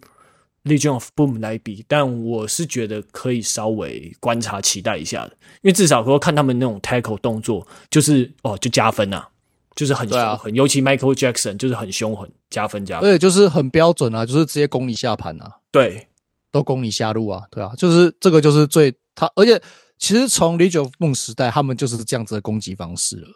[0.64, 9.28] Legion of Boom 来比，但我是觉得可以稍微观察期待一下的，因为至少说看他们那种 tackle 动作，就是哦就加分呐、啊。
[9.74, 13.08] 就是很凶狠，啊、尤其 Michael Jackson 就是很凶狠，加分加分。
[13.08, 16.08] 对，就是很标准啊，就是直接攻你下盘啊，对，
[16.50, 19.60] 都攻你下路啊，对啊，就是这个就是最他，而且
[19.98, 23.28] 其实从 Legion of Boom 时代，他们就是这样子的攻击方式了，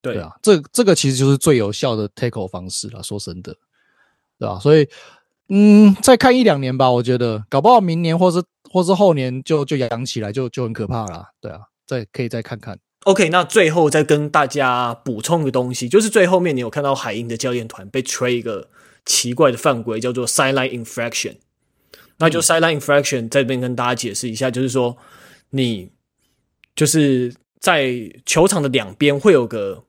[0.00, 3.54] 对，对啊，这这个其实就是最有效的 tackle 方式了，说真的，
[4.38, 4.58] 对吧、啊？
[4.58, 4.88] 所以，
[5.48, 12.78] 嗯，再看一两年吧，我觉得搞不好明年或是或是后年就就养起来就就很可怕了，对啊，再可以再看看。
[13.04, 18.68] OK，那最后再跟大家补充一个东西，就是最后面你有看到海鹰的教练团被吹一个
[19.04, 21.36] 奇怪的犯规，叫做 sideline infraction。
[22.18, 24.96] 那就 sideline infraction 在这边跟大家解释一下，就是说
[25.50, 25.90] 你
[26.74, 29.84] 就是在球场的两边会有个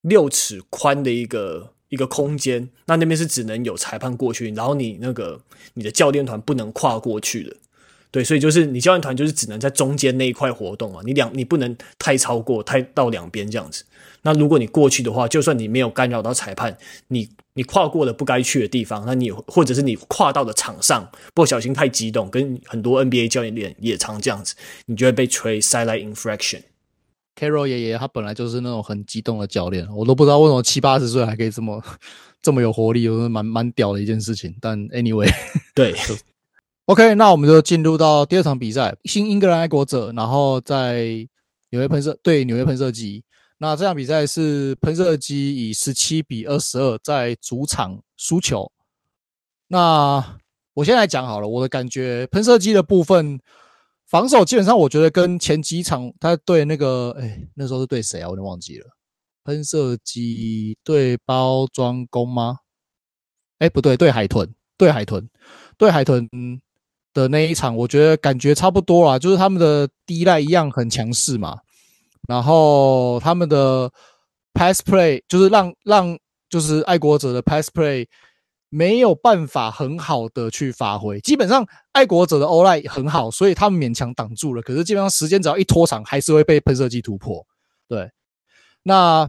[0.00, 5.40] 六尺宽的一个一个空间，那那边是只能有裁判过去，然后你那个
[5.74, 7.56] 你的教练团不能跨过去的。
[8.10, 13.84] 对，所以就是你教练团就是只能在中间那一块活动啊，你两你不能太超过，太到两边这样子。
[14.22, 16.76] 那如果你过去的话，就算你没有干扰到裁判，
[17.08, 24.54] 你你跨过了不该去的地方，那你或者是你跨到了场上，不小心太激动，跟很多 NBA 教练练也常这样子，
[24.86, 26.62] 你就会被吹 sideline infraction。
[27.38, 31.80] Carroll 爷爷他本来就是那种很激动的教练，我都不知道为什么七八十岁还可以这么
[32.42, 34.56] 这么有活力，我觉得蛮蛮屌的一件事情。
[34.60, 35.30] 但 anyway，
[35.74, 35.94] 对。
[36.88, 41.04] OK，那我们就进入到第二场比赛，新英格兰爱国者，然后在
[41.68, 43.22] 纽约喷射对纽约喷射机。
[43.58, 48.72] 那这场比赛是喷射机以十七比二十二在主场输球。
[49.66, 50.40] 那
[50.72, 53.38] 我先来讲好了，我的感觉，喷射机的部分
[54.06, 58.28] 防守基本上我觉得跟前几场他对那个，哎，那时候是对谁啊？
[58.28, 58.86] 我有点忘记了。
[59.44, 62.60] 喷射机对包装工吗？
[63.58, 64.48] 哎，不对，对海豚，
[64.78, 65.28] 对海豚，
[65.76, 66.26] 对海豚。
[67.18, 71.58] 的那一场，我觉得感觉差不多啦，就是他们的 D-line 一样很强势嘛，
[72.28, 73.90] 然后他们的
[74.54, 76.16] pass play 就是让让
[76.48, 78.06] 就是爱国者的 pass play
[78.68, 87.44] 没有办法很好的去发挥，基本上爱国者的 O-line 很好，所以他们勉强挡住了，可是基本上时间只要一拖长，还是会被喷射机突破。
[87.88, 88.10] 对，
[88.84, 89.28] 那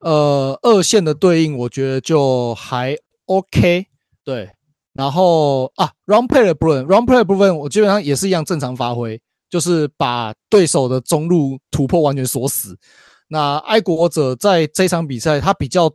[0.00, 3.86] 呃二线的对应，我觉得就还 OK，
[4.22, 4.50] 对。
[4.94, 12.78] 然后啊，run play 的部分，run play 的部分，我基本上也是一样正常发挥，就是把对手的中路突破完全锁死。
[13.26, 15.90] 那爱国者在这场比赛，他比较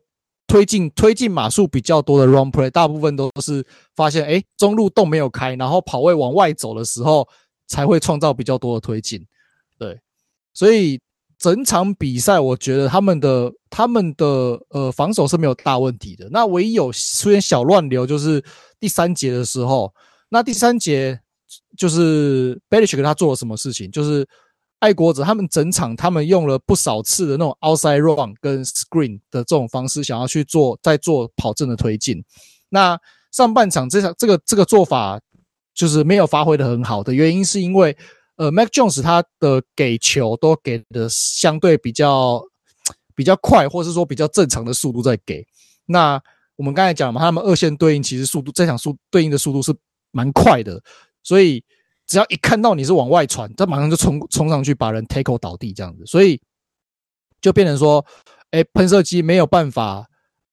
[0.48, 7.26] 推进推进码数比较多的 run play，大部分都是发现诶中路洞没有开，然后跑位往外走的时候，
[7.68, 9.26] 才会创造比较多的推进。
[9.78, 9.98] 对，
[10.54, 11.00] 所以
[11.38, 16.28] 整场比赛，我觉得他们的他们的呃防守是没有大问题的。
[16.32, 18.44] 那唯一有出现小乱流就是。
[18.80, 19.94] 第三节的时候，
[20.30, 21.20] 那第三节
[21.78, 23.90] 就是 Belichick 他做了什么事情？
[23.92, 24.28] 就是
[24.80, 32.24] 爱国者他们整场他们用了不少次的那种 outside run 跟 screen 的这种方式，想要去做在做跑阵的推进。
[32.70, 32.98] 那
[33.32, 35.20] 上半场这场这个这个做法
[35.74, 37.98] 就是没有发挥的很好的原因，是因为
[38.38, 42.42] 呃，Mac Jones 他的给球都给的相对比较
[43.16, 45.46] 比较快，或是说比较正常的速度在给。
[45.86, 46.22] 那
[46.60, 49.74] 我们刚才讲嘛，他们二线对应其实速度这场速对应的速度是
[50.12, 50.84] 蛮快的，
[51.24, 51.64] 所以。
[52.12, 56.42] 只要一看到你是往外传，他马上就冲冲上去把人 tackle 倒地这样子，所以
[57.40, 58.04] 就变成说，
[58.50, 60.08] 哎、喷射机没有办法，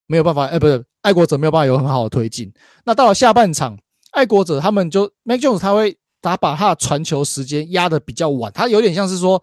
[0.06, 2.52] 没有办法，哎、不是，爱国者没有办法有很好的推进。
[2.84, 3.74] 那到了下半场，
[4.10, 9.42] 爱国者他们就 Mac Jones 他会他把他的传球时间压的比较晚，他有点像是说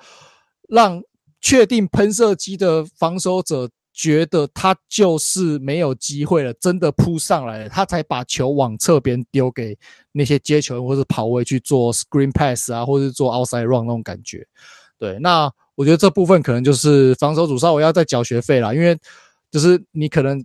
[0.70, 1.02] 让
[1.42, 3.68] 确定喷射机的防守者。
[3.94, 9.78] 觉得他就是没有机会了，真的扑上来了，他才把球往侧边丢给
[10.12, 14.44] 那些接球或者跑位去做 screen pass 啊，或者是做 outside run 那种感觉。
[14.98, 18.98] 对，那我觉得这部分可能就是防守组稍微要再缴学费啦，因为
[19.52, 20.44] 就是你可能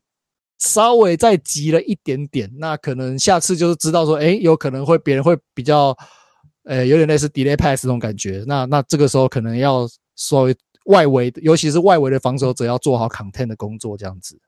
[0.59, 5.97] 稍微再急了一点点，那可能下次就是知道说，诶，有可能会别人会比较，
[6.65, 8.45] 呃，有点类似 delay pass 那种感觉。
[8.47, 10.55] 那那这个时候可能要稍微。
[10.89, 14.39] 外围，尤其是外围的防守者要做好 content 的工作，这样子。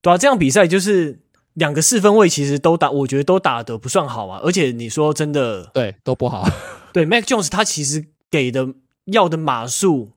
[0.00, 1.20] 对啊，这样比赛就是
[1.54, 4.40] 两个四分位其实都打，我觉得都打得不算好啊。
[4.42, 6.48] 而且你说真的，对，都不好。
[6.92, 8.74] 对，Mac Jones 他其实给的
[9.06, 10.12] 要的码数，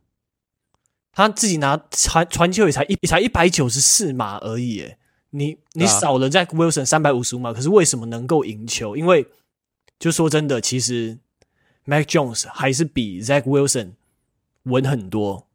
[1.11, 4.79] 他自己拿传传球也才一才一百九十四码而已。
[4.81, 4.97] 诶，
[5.31, 8.95] 你你少了 Zach Wilson 三百五十五码，可是为什么能够赢球？
[8.95, 9.25] 因为
[9.97, 11.17] 就说真的，其实
[11.85, 13.91] Mac Jones 还是比 Zach Wilson
[14.63, 15.47] 稳很多。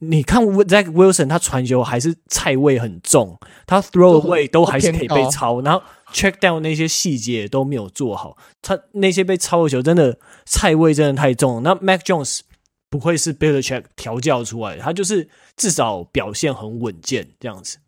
[0.00, 5.82] 你看，Zach Wilson 他传球还是菜味很重，他 throw away 都还是可以被抄，然后
[6.12, 11.60] check down 那些细节都没有做好，他那些被抄的球真的菜味真的太重了。
[11.62, 12.42] 那 Mac Jones
[12.88, 17.78] 不会是 Belichick 调教出来的，他就是至少表现很稳健这样子。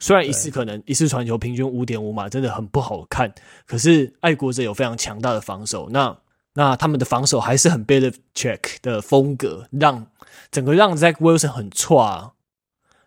[0.00, 3.32] 虽然一次可能一次传球平均五点五码，真的很不好看，
[3.66, 6.14] 可是爱国者有非常强大的防守，那
[6.52, 10.06] 那他们的防守还是很 Belichick 的风格，让。
[10.50, 12.32] 整个让 Zach Wilson 很挫啊，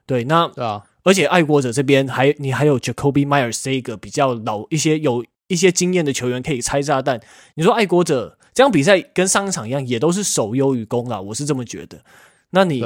[0.06, 7.20] 对，那对啊，而且爱国者这边还你还有 Jacoby Meyers 这个比较老一些有一些经验的球员可以拆炸弹。
[7.56, 12.04] 你说爱国者这样比赛跟上一场一样，也都是守优于攻啦，我是这么觉得。
[12.52, 12.84] 那你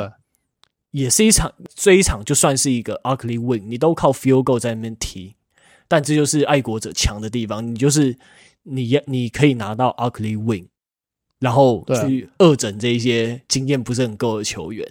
[0.91, 5.35] 也是一场这一场就算是一个 ugly win，你都靠 field goal 在那边踢，
[5.87, 8.17] 但这就是爱国者强的地方，你就是
[8.63, 10.67] 你你可以拿到 ugly win。
[11.39, 14.87] 然后去恶整这一些经验不是很够的球员，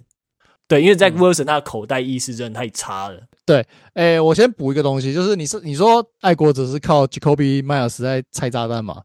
[0.68, 3.18] 对，因为 Zach Wilson 他的口袋意识真的太差了。
[3.46, 9.02] 对，诶，我先补一个东西，就是你是你说爱国者是靠 Jacoby Meyers 在拆炸弹嘛？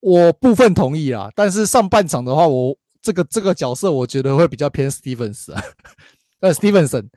[0.00, 5.62] 我部分同意啊，但是上半场的话，我这个这个角色我觉得会比较偏 Stevens 啊，
[6.40, 7.08] 呃，Stevenson，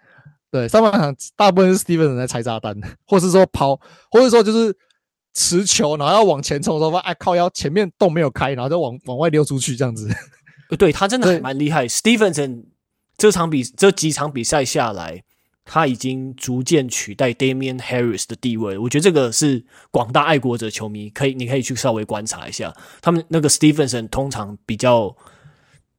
[0.49, 4.75] 对，上半场大部分是 Stevenson 在拆炸弹，或是说抛，或者说就是。
[5.39, 10.09] 持球，然后要往前冲的时候，哎，靠腰前面洞没有开，然后就往往外溜出去，这样子。
[10.79, 11.85] 对，他真的还蛮厉害。
[11.87, 12.63] Stevenson
[13.17, 15.23] 这场比这几场比赛下来，
[15.63, 18.79] 他已经逐渐取代 Damien Harris 的地位。
[18.79, 22.75] 我觉得这个是广大爱国者球迷可以，你可以去稍微观察一下。
[22.99, 25.15] 他们那个 Stevenson 通常比较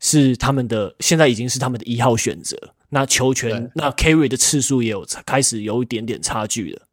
[0.00, 2.56] 是他们的，现在已经是他们的一号选择。
[2.90, 6.87] 那球权、那 carry 的次数也有开始有一点点差距了。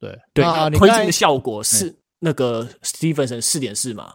[0.00, 0.44] 对对，
[0.78, 4.12] 推进的效果是那个 Stevenson 四点四嘛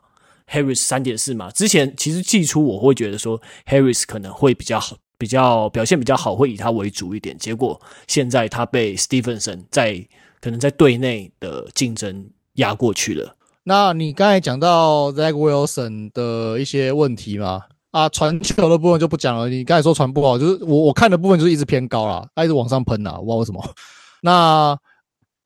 [0.47, 1.51] ，Harris 三点四嘛。
[1.51, 7.37] 之前其实季初我会觉得说 Harris 可能会比较好，比较表现比较好，会以他为主一点。
[7.37, 10.07] 结果现在他被 Stevenson 在
[10.41, 13.35] 可能在队内的竞争压过去了。
[13.63, 17.61] 那你刚才讲到 Zach Wilson 的一些问题嘛？
[17.91, 19.47] 啊，传球的部分就不讲了。
[19.47, 23.75] 你刚才说传不好，就是我我看的部分就是一直偏高啦，他一直往上喷啦，我不知道为什么。
[24.21, 24.77] 那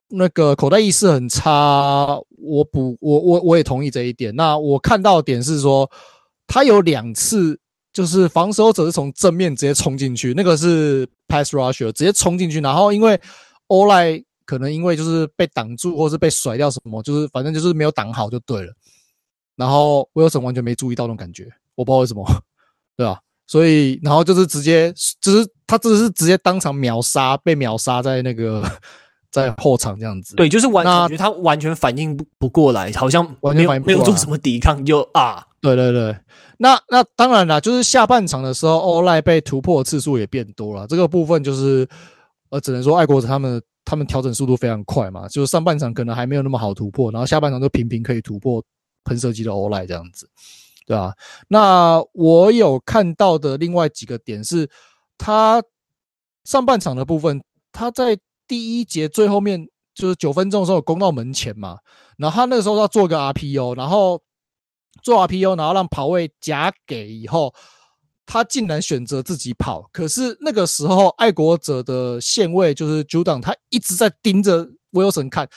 [0.10, 4.34] 那个口袋意识很差，我补我我我也同意这一点。
[4.36, 5.90] 那我看到的点是说，
[6.48, 7.60] 他有两次
[7.92, 13.20] 就是防守者是从正面直接冲进去，那个是 pass rusher 直接冲进去，然后因为
[13.68, 18.74] O-line 可能因为就是被挡住或是被甩掉什么，就是反正就是没有挡好就对了。
[19.58, 22.26] 然后 Wilson 完全没注意到那种感觉，我不知道为什么，
[22.96, 23.20] 对吧？
[23.46, 28.64] 所以然后就是直接就是他这是直接当场秒杀，被秒杀在那个。
[29.38, 36.18] 在后场这样子，对，就是完全感觉他完全反应不不过来，好像完全没有做什么抵抗就啊，对对对，
[36.58, 41.88] 那那当然了，就是下半场的时候，O-line 被突破次数也变多了，这个部分就是
[42.50, 48.64] 呃，只能说爱国者他们他们调整速度非常快嘛，就是上半场可能还没有那么好突破，然后下半场就频频可以突破
[49.04, 50.28] 喷射机的 O-line 这样子，
[50.86, 51.14] 对啊，
[51.48, 54.70] 那我有看到的另外几个点是，
[55.18, 55.62] 他
[56.44, 58.18] 上半场的部分，他在
[58.48, 61.78] 第一节最后面就是九分钟的时候有攻到门前嘛，
[62.18, 64.22] 然后他那个时候要做个 RPO，然后
[65.04, 67.54] 做 RPO，然后让跑位夹给以后，
[68.26, 75.50] 他竟然选择自己跑，可是那个时候爱国者的线位就是 JU 等他一直在盯着 Wilson 看。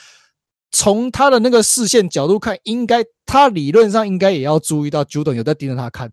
[0.73, 6.09] 从他的那个视线角度看，应该他理论上应该也要注意到 JU 等有在盯着他看，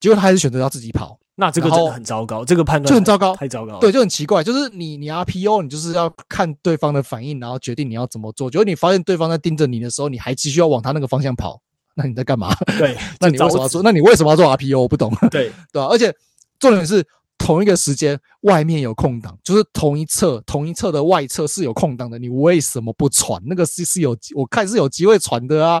[0.00, 1.18] 结果他还是选择要自己跑。
[1.40, 3.78] 那这个真的很糟糕，这个判断就很糟糕，太糟糕了。
[3.78, 8.50] 对，就很奇怪，就是你你 RPO，你就是要看对方的反应，然后决定你要怎么做。
[8.50, 11.60] 结果你发现对方在盯着你的时候，你还继续要往他那个方向跑，
[11.94, 12.52] 那你在干嘛？
[12.78, 13.82] 对， 那你为什么要做？
[13.84, 14.80] 那你为什么要做 RPO？
[14.80, 15.14] 我不懂。
[15.30, 15.86] 对 对吧？
[15.86, 16.14] 而且
[16.58, 17.06] 重点是。
[17.40, 22.18] 同一个时间，外面有空档，就是同一侧，同一侧的外侧是有空档的。
[22.18, 23.40] 你为什么不传？
[23.46, 25.80] 那个是是有，我看是有机会传的啊。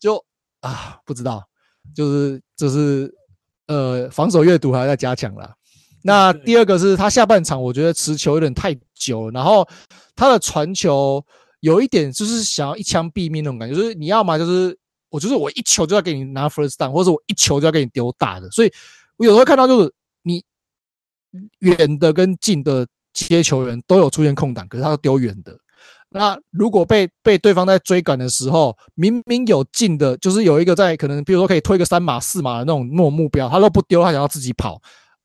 [0.00, 0.16] 就
[0.60, 1.44] 啊，不知道，
[1.94, 3.14] 就是就是
[3.66, 5.54] 呃，防守阅读还要再加强啦。
[6.02, 9.66] 那第二个是他下半场，我觉得持球有点太久，然后
[10.14, 11.24] 他的传球
[11.60, 14.76] 有一点就是想要一枪毙命那种感觉，就是你要么就是
[15.08, 18.50] 我就是我一球就要给你拿 first down，或者我一球就要给你丢大的。
[18.50, 18.72] 所以
[19.16, 19.92] 我有时候看到就是
[20.22, 20.42] 你。
[21.58, 25.52] 远的跟近的切球员都有出现空档，可是他都丢远的。
[26.16, 34.80] 那如果被被对方在追赶的时候，明明有近的，就是有一个在可能，比如说可以推个三码四码的那种那种目标，他都不丢，他想要自己跑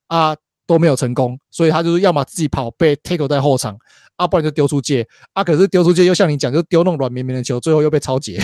[0.08, 0.36] 啊，
[0.66, 1.40] 都没有成功。
[1.52, 3.78] 所以他就是要么自己跑被 take 在后场，
[4.16, 5.44] 啊，不然就丢出界啊。
[5.44, 8.44] 可是丢出界又像你讲，就丢那种软绵绵的球，最后又被超截。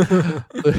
[0.62, 0.74] 对，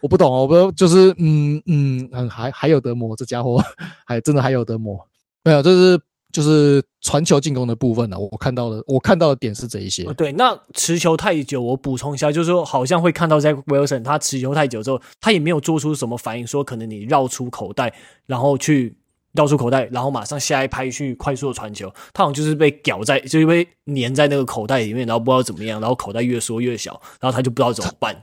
[0.00, 3.62] 我不懂哦，我不就是嗯嗯嗯，还还有得磨，这家伙
[4.06, 4.98] 还真的还有得磨。
[5.44, 6.00] 没有，这是
[6.34, 8.18] 就是传球进攻的部分呢、啊。
[8.18, 10.02] 我看到的，我看到的点是这一些。
[10.14, 17.94] 对，那持球太久，我补充一下，就是说，好像会看到在 Wilson 他持球太久之后，他也没有做出什么反应，说可能你绕出口袋，
[18.26, 18.96] 然后去
[19.32, 23.64] 绕出口袋，然后马上下一拍去快速的传球，他好像就是被绞在，就是被
[23.94, 28.20] 粘在那个口袋里面，然后不知道怎么样，然后口袋越缩越小，然后他就不知道怎么办。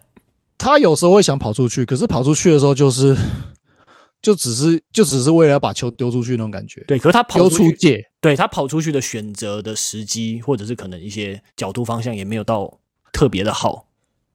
[0.57, 3.16] 他，他有时候会想跑出去，可是跑出去的时候就是。
[4.22, 6.99] 就只是就只是为了要把球丢出去那种感觉，对。
[6.99, 12.80] 可是他跑出界，对他跑出去的选择的时机，或者是可能一些角度方向也没有到
[13.11, 13.88] 特别的好。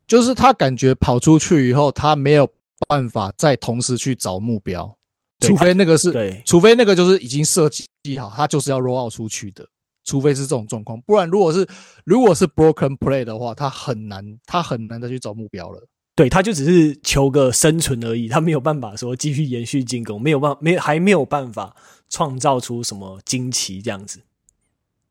[0.07, 2.49] 就是他感觉跑出去以后，他没有
[2.89, 4.97] 办法再同时去找目标，
[5.41, 7.87] 除非那个是，对，除非那个就是已经设计
[8.18, 9.66] 好，他就是要 roll out 出去的。
[10.09, 11.66] 除非是这种状况，不然如果是
[12.05, 15.84] 如果是 broken play 的话，他很难，他很难再去找目标了。
[16.17, 21.77] 对，他就只是求个生存而已，他没有办法说继续延续进攻，没有办法，没还没有办法
[22.09, 24.21] 创造出什么惊奇这样子。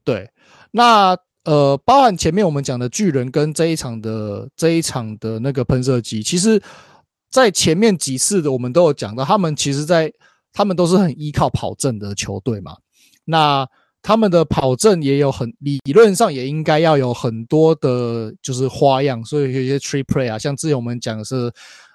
[0.04, 0.32] 对，
[0.72, 6.60] 那呃，包含前面我们讲的巨人跟这一场的这一场的那个喷射机，其实，
[7.30, 10.12] 在前面几次的我们都有讲到，他们其实在
[10.52, 12.78] 他们都是很依靠跑阵的球队嘛。
[13.26, 13.68] 那
[14.06, 21.52] 他们的跑阵也有很理论上也应该要有很多的，就是花样，所以有些 trick play 啊，像之前我们讲的是，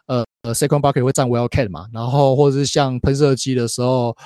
[0.07, 4.17] 呃呃 second bucket 会站 wildcat 嘛，然后或者是像喷射机的时候，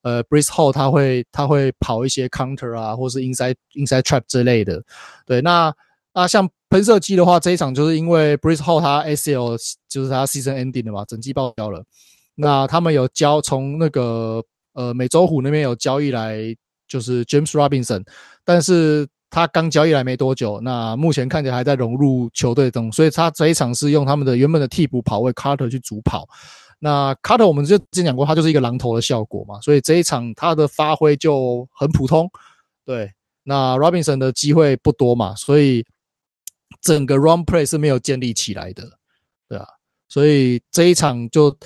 [0.00, 4.82] 呃，Breece Hall 他会他会跑一些 counter 啊，或是 inside inside trap 之类的。
[5.26, 5.70] 对，那
[6.14, 11.84] 那像喷射机的话，这一场就是因为 Breece Hall 他 ACL 就是他 season ending 的嘛，整季报销了。
[12.36, 14.42] 那他们有交从那个
[14.72, 16.56] 呃美洲虎那边有交易来。
[16.86, 18.04] 就是 James Robinson，
[18.44, 26.28] 但是他刚交易来没多久，那目前看起来还在融入球队中，所以他这一场是用他们的原本的替补跑位 Carter 去主跑。
[26.78, 32.30] 那 Carter 我们就之前讲过，他就是一个狼头的效果嘛，所以这一场他的发挥就很普通。
[32.84, 33.12] 对，
[33.42, 35.84] 那 Robinson 的机会不多嘛，所以
[36.80, 38.84] 整个 Run Play 是没有建立起来的，
[39.48, 39.66] 对啊，
[40.08, 41.56] 所以这一场就。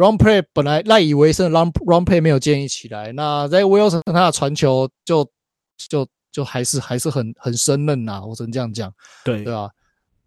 [0.00, 5.30] Run play 本来赖以为生的 run run play 没有建立起来，那在 Wilson 他的传球就
[5.76, 8.90] 就就还是还是很很生嫩呐，我只能这样讲，
[9.26, 9.68] 对对吧？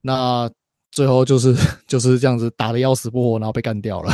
[0.02, 0.48] 那
[0.92, 1.56] 最后就是
[1.88, 4.14] 就是这样子打的要死不活，然后被干掉了。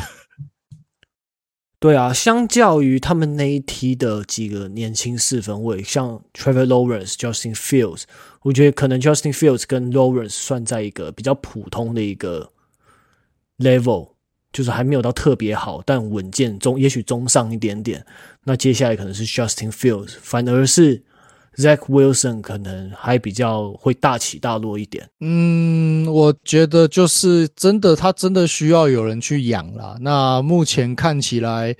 [1.78, 8.04] 对啊，相较于他们那一梯的几个年轻四分卫，像 Trevor Lawrence、Justin Fields，
[8.44, 12.54] 我觉得可能 Justin Fields 跟 Lawrence 算在一个比较普通的一个
[13.58, 14.14] level。
[14.52, 18.06] 就是还没有到特别好，但稳健中，也许中上一点点。
[18.44, 21.04] 那接下来可能是 Justin Fields，反而是
[21.58, 25.08] Zach Wilson 可能还比较会大起大落一点。
[25.20, 29.98] 嗯，我觉得就是真的，他真的需要有人去养啦。
[30.00, 31.76] 那目前看起来，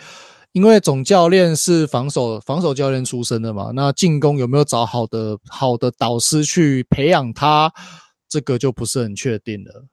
[0.52, 7.72] 因为总教练是防守防守教练出身的嘛，那进攻有没有找好的好的导师去培养他，
[8.28, 9.86] 这个就不是很确定了。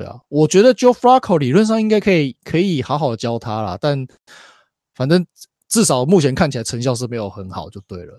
[0.00, 4.06] 对啊，我觉得 Joe Flacco 理论上应该可以可以好好教他啦，但
[4.94, 5.26] 反正
[5.68, 8.14] 至少目前看起来成效是没有很好，就对了。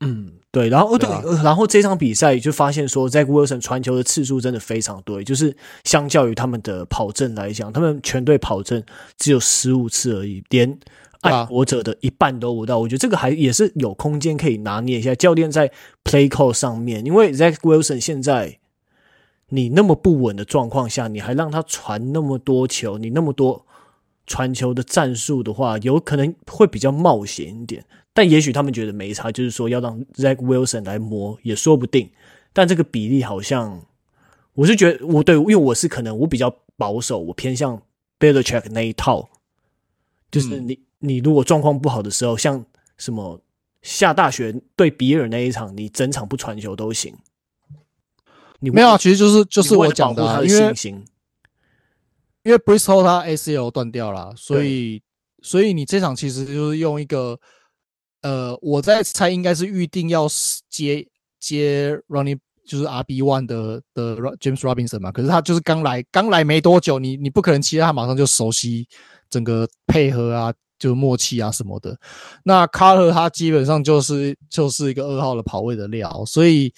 [0.00, 8.84] 嗯，对，然后对，对啊，然后这场比赛就发现说，Zach Wilson 传球的次数真的非常多，就是相较于他们的跑阵来讲，他们全队跑阵
[9.16, 10.76] 只有十五次而已，连
[11.20, 12.76] 爱国者的一半都不到。
[12.76, 15.70] 啊、我觉得这个还也是有空间可以拿捏一下教练在
[16.02, 18.59] Play Call 上面，因为 Zach Wilson 现在。
[19.50, 23.64] 你那么不稳的状况下，你还让他传那么多球，你那么多
[24.26, 27.84] 传球的战术的话，有可能会比较冒险一点。
[28.12, 32.10] 但也许他们觉得没差，就是说要让 Zach Wilson 来磨也说不定。
[32.52, 33.82] 但这个比例好像，
[34.54, 37.80] 我是觉得我对，因为我是可能我比较保守，我偏向
[38.18, 39.28] Belichick 那一套，
[40.30, 42.64] 就是你你如果状况不好的时候，像
[42.96, 43.40] 什么
[43.82, 47.14] 下大雪对比尔那一场，你整场不传球都行。
[48.60, 50.74] 你没有啊，其实就是就是我讲的，啊因为
[52.42, 55.02] 因为 Hall 他 ACL 断掉了，所以
[55.42, 57.38] 所以你这场其实就是用一个
[58.22, 60.26] 呃，我在猜应该是预定要
[60.68, 61.06] 接
[61.38, 68.86] 接 Running 就是 RB one 的的 James Robinson 嘛，可是他就是刚来刚来没多久，你你不可能期待他马上就熟悉
[69.28, 71.98] 整个配合啊，就默契啊什么的。
[72.44, 76.72] 那 Carter 他基本上就是就是一个二号的跑位的料，所以。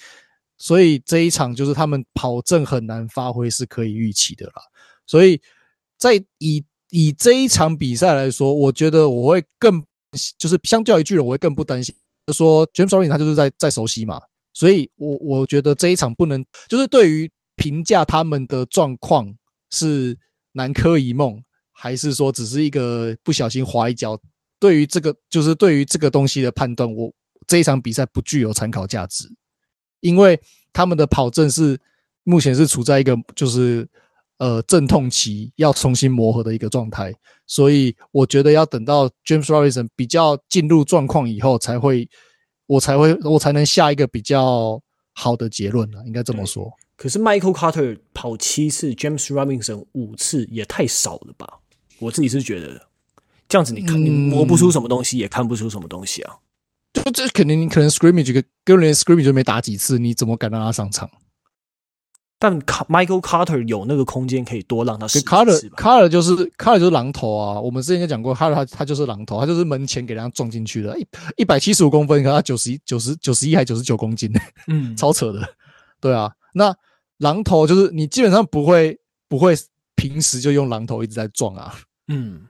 [0.63, 4.61] 所以这一场就是他们跑阵很难发挥是可以预期的啦。
[5.05, 5.41] 所以
[5.97, 9.83] 在以以这一场比赛来说，我觉得我会更
[10.37, 11.93] 就是相较于巨人，我会更不担心。
[12.31, 14.21] 说 James Robinson 他就是在在熟悉嘛，
[14.53, 19.35] 所以我我觉得这一场不能就是对于评价他们的状况
[19.69, 20.17] 是
[20.53, 21.43] 南柯一梦，
[21.73, 24.17] 还是说只是一个不小心滑一脚？
[24.61, 27.11] 对于这个就是对于这个东西的判断，我
[27.45, 29.27] 这一场比赛不具有参考价值。
[30.03, 30.39] 因为
[30.71, 31.79] 他们的跑阵是
[32.23, 33.87] 目前是处在一个就是
[34.37, 37.13] 呃阵痛期，要重新磨合的一个状态，
[37.47, 42.09] 所以我觉得要等到 James Robinson 比较进入状况以后，才会
[42.67, 44.81] 我才会我才能下一个比较
[45.13, 46.71] 好的结论了，应该这么说。
[46.95, 51.59] 可是 Michael Carter 跑七次，James Robinson 五次也太少了吧？
[51.99, 52.87] 我自己是觉得
[53.47, 56.37] 这样子，你看你磨不出什么东西，也看不出什么东西啊。
[56.93, 61.09] 就这肯定，你可能 scrimmage 个跟连 scrimmage 就没打几次，你怎么敢让他上场？
[62.37, 65.21] 但 Michael Carter 有那个空间可以多让他试。
[65.21, 67.59] Carter Carter 就是 Carter 就是榔头啊！
[67.59, 74.29] 我们之前就讲过，Carter 他他就是榔头，他就是门前给人家撞进去的，一一百七十五公分，可他九十一九十九十一还九十九公斤，
[74.67, 75.41] 嗯， 超扯的。
[76.01, 76.75] 对啊，那
[77.19, 79.55] 榔头就是你基本上不会不会
[79.95, 81.73] 平时就用榔头一直在撞啊，
[82.09, 82.45] 嗯，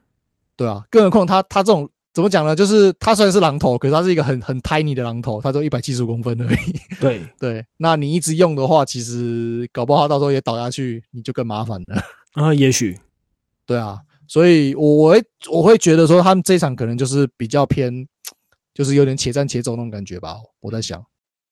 [0.57, 1.87] 对啊，更何况他他这种。
[2.13, 2.55] 怎么讲呢？
[2.55, 6.95] 就是他虽然是榔头，可是他是一个很很 tiny 的榔头，他就一百七十五公分而已。
[7.01, 12.01] 对 对，那你一直用的话，其实搞不好他到时候也倒下去，你就更麻烦了。
[12.39, 12.99] 啊，也许，
[13.65, 13.97] 对啊，
[14.27, 18.07] 所以我会我会觉得说，他们这场可能就是比较偏，
[18.75, 20.37] 就是有点且战且走那种感觉吧。
[20.59, 21.03] 我在想，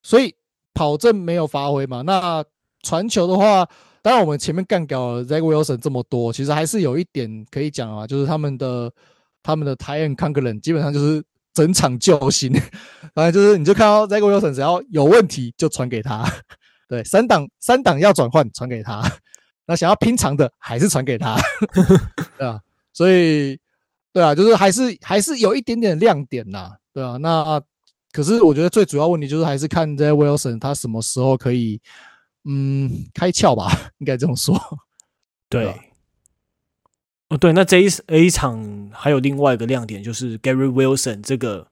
[0.03, 0.36] 所以
[0.76, 2.45] 跑阵没有发挥嘛，那
[2.84, 3.68] 传球的话，
[4.03, 8.93] 当然我们前面干掉了 Zach Wilson 这么多，其实还是有一点可以讲啊，就是他们的。
[9.44, 11.24] 他们的 tight end Conklin 基本上就是
[11.54, 12.52] 整场救星，
[13.14, 16.26] 反正就是你就看到 Zach Wilson 只要有问题就传给他，
[16.88, 19.02] 对，三档三档要转换传给他，
[19.66, 21.38] 那想要拼长的还是传给他，
[22.38, 22.60] 对啊，
[22.94, 23.60] 所以
[24.14, 27.62] 对啊，就是还是还是有一点点亮点呐，对啊，那啊，
[28.12, 31.82] 可是我觉得最主要问题就是还是看 Zach Wilson 他什么时候可以
[32.46, 34.58] 嗯开窍吧，应该这么说，
[35.50, 35.76] 对。
[37.32, 41.66] 对哦，对，那这一 A 场还有另外一个亮点，就是 Gary Wilson 这个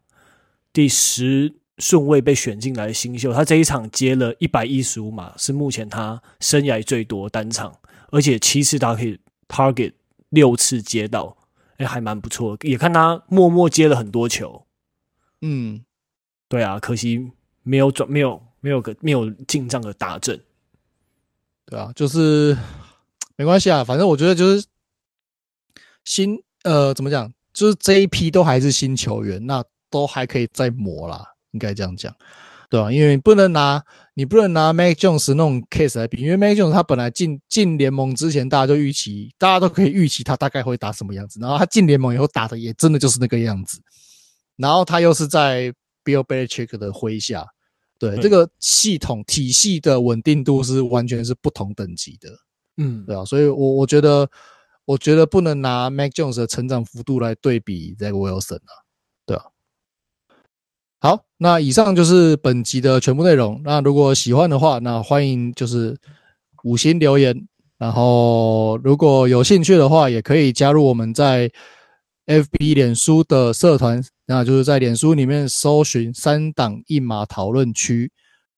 [0.72, 7.76] 第十顺位被选进来的新秀，他这一场接了一百一十五码，是目前他生涯最多单场，
[8.12, 9.91] 而且七次他可以 target
[10.30, 11.36] 六次接到，
[11.76, 12.57] 哎，还蛮不错。
[12.62, 14.66] 也看他默默接了很多球，
[15.41, 15.84] 嗯，
[16.47, 17.32] 对啊，可惜
[17.64, 20.39] 没有转，没有没有个没有进账的打阵，
[21.66, 22.57] 对啊，就是
[23.36, 24.66] 没关系啊，反正我觉得就是。
[26.04, 27.32] 新呃，怎么讲？
[27.52, 32.16] 就是这一批都还是新球员，那都还可以再磨啦，应该这样讲，
[32.70, 32.91] 对吧？
[32.91, 33.84] 因为你不能拿
[34.14, 43.82] 你不能拿 Mac Jones 那种 case 来比，因为 Mac Jones 他本来进进联盟之前，大家就预期，大家都可以预期他大概会打什么样子，然后他进联盟以后打的也真的就是那个样子，
[44.56, 45.74] 然后他又是在
[46.06, 47.45] Bill Belichick 的麾下，
[47.97, 52.30] 对，对这个系统体系的稳定度是完全是不同等级的，
[52.78, 54.30] 嗯，对啊，所以我我觉得。
[54.89, 58.73] 我觉得不能拿 Mac Jones 的成长幅度来对比 Zach Wilson 啊，
[59.23, 59.43] 对啊。
[60.99, 63.61] 好，那以上就是本集的全部内容。
[63.63, 65.95] 那如果喜欢的话，那欢迎就是
[66.63, 71.51] 五星留言，然后如果有兴趣的话，也可以加入我们在
[72.25, 78.11] FB 脸书的社团，那就是在脸书里面搜寻“三档一码讨论区”，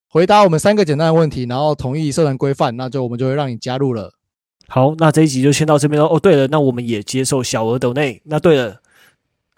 [0.07, 4.13] 回答我们三个简单的问题，然后同意社团规范，那就我们就会让你加入了。
[4.73, 6.07] 好，那这一集就先到这边喽。
[6.07, 8.21] 哦，对了，那我们也接受小额抖内。
[8.23, 8.81] 那对了，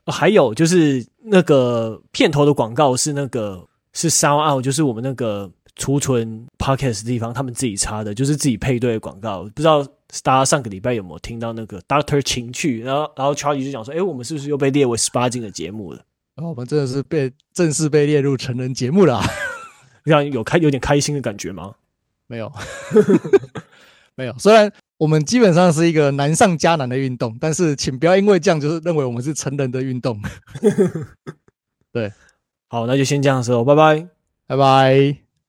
[0.05, 9.43] 哦，还有就是那个片头的广告是那个是 SoundOut，就是我们那个储存 Podcast 的地方，他们自己插的，就是自己配对的广告。
[9.43, 9.84] 不知道
[10.24, 12.82] 大家上个礼拜有没有听到那个 Doctor 情趣？
[12.82, 15.99] 然后，然后 Charlie 就讲说：“哎，我们是不是又被列为十八禁的节目了？”
[16.34, 19.22] 然后我们真的是被正式被列入成人节目了，
[20.03, 21.76] 这样有开有点开心的感觉吗？
[22.26, 22.51] 没有，
[24.16, 24.72] 没有，虽然。
[24.97, 30.18] 我们基本上是一个难上加难的运动，但是请不要因为这样就是认为我们是成人的运动。
[31.91, 32.14] 对，
[32.70, 34.07] 好，那就先这样说，拜拜，
[34.47, 35.22] 拜拜。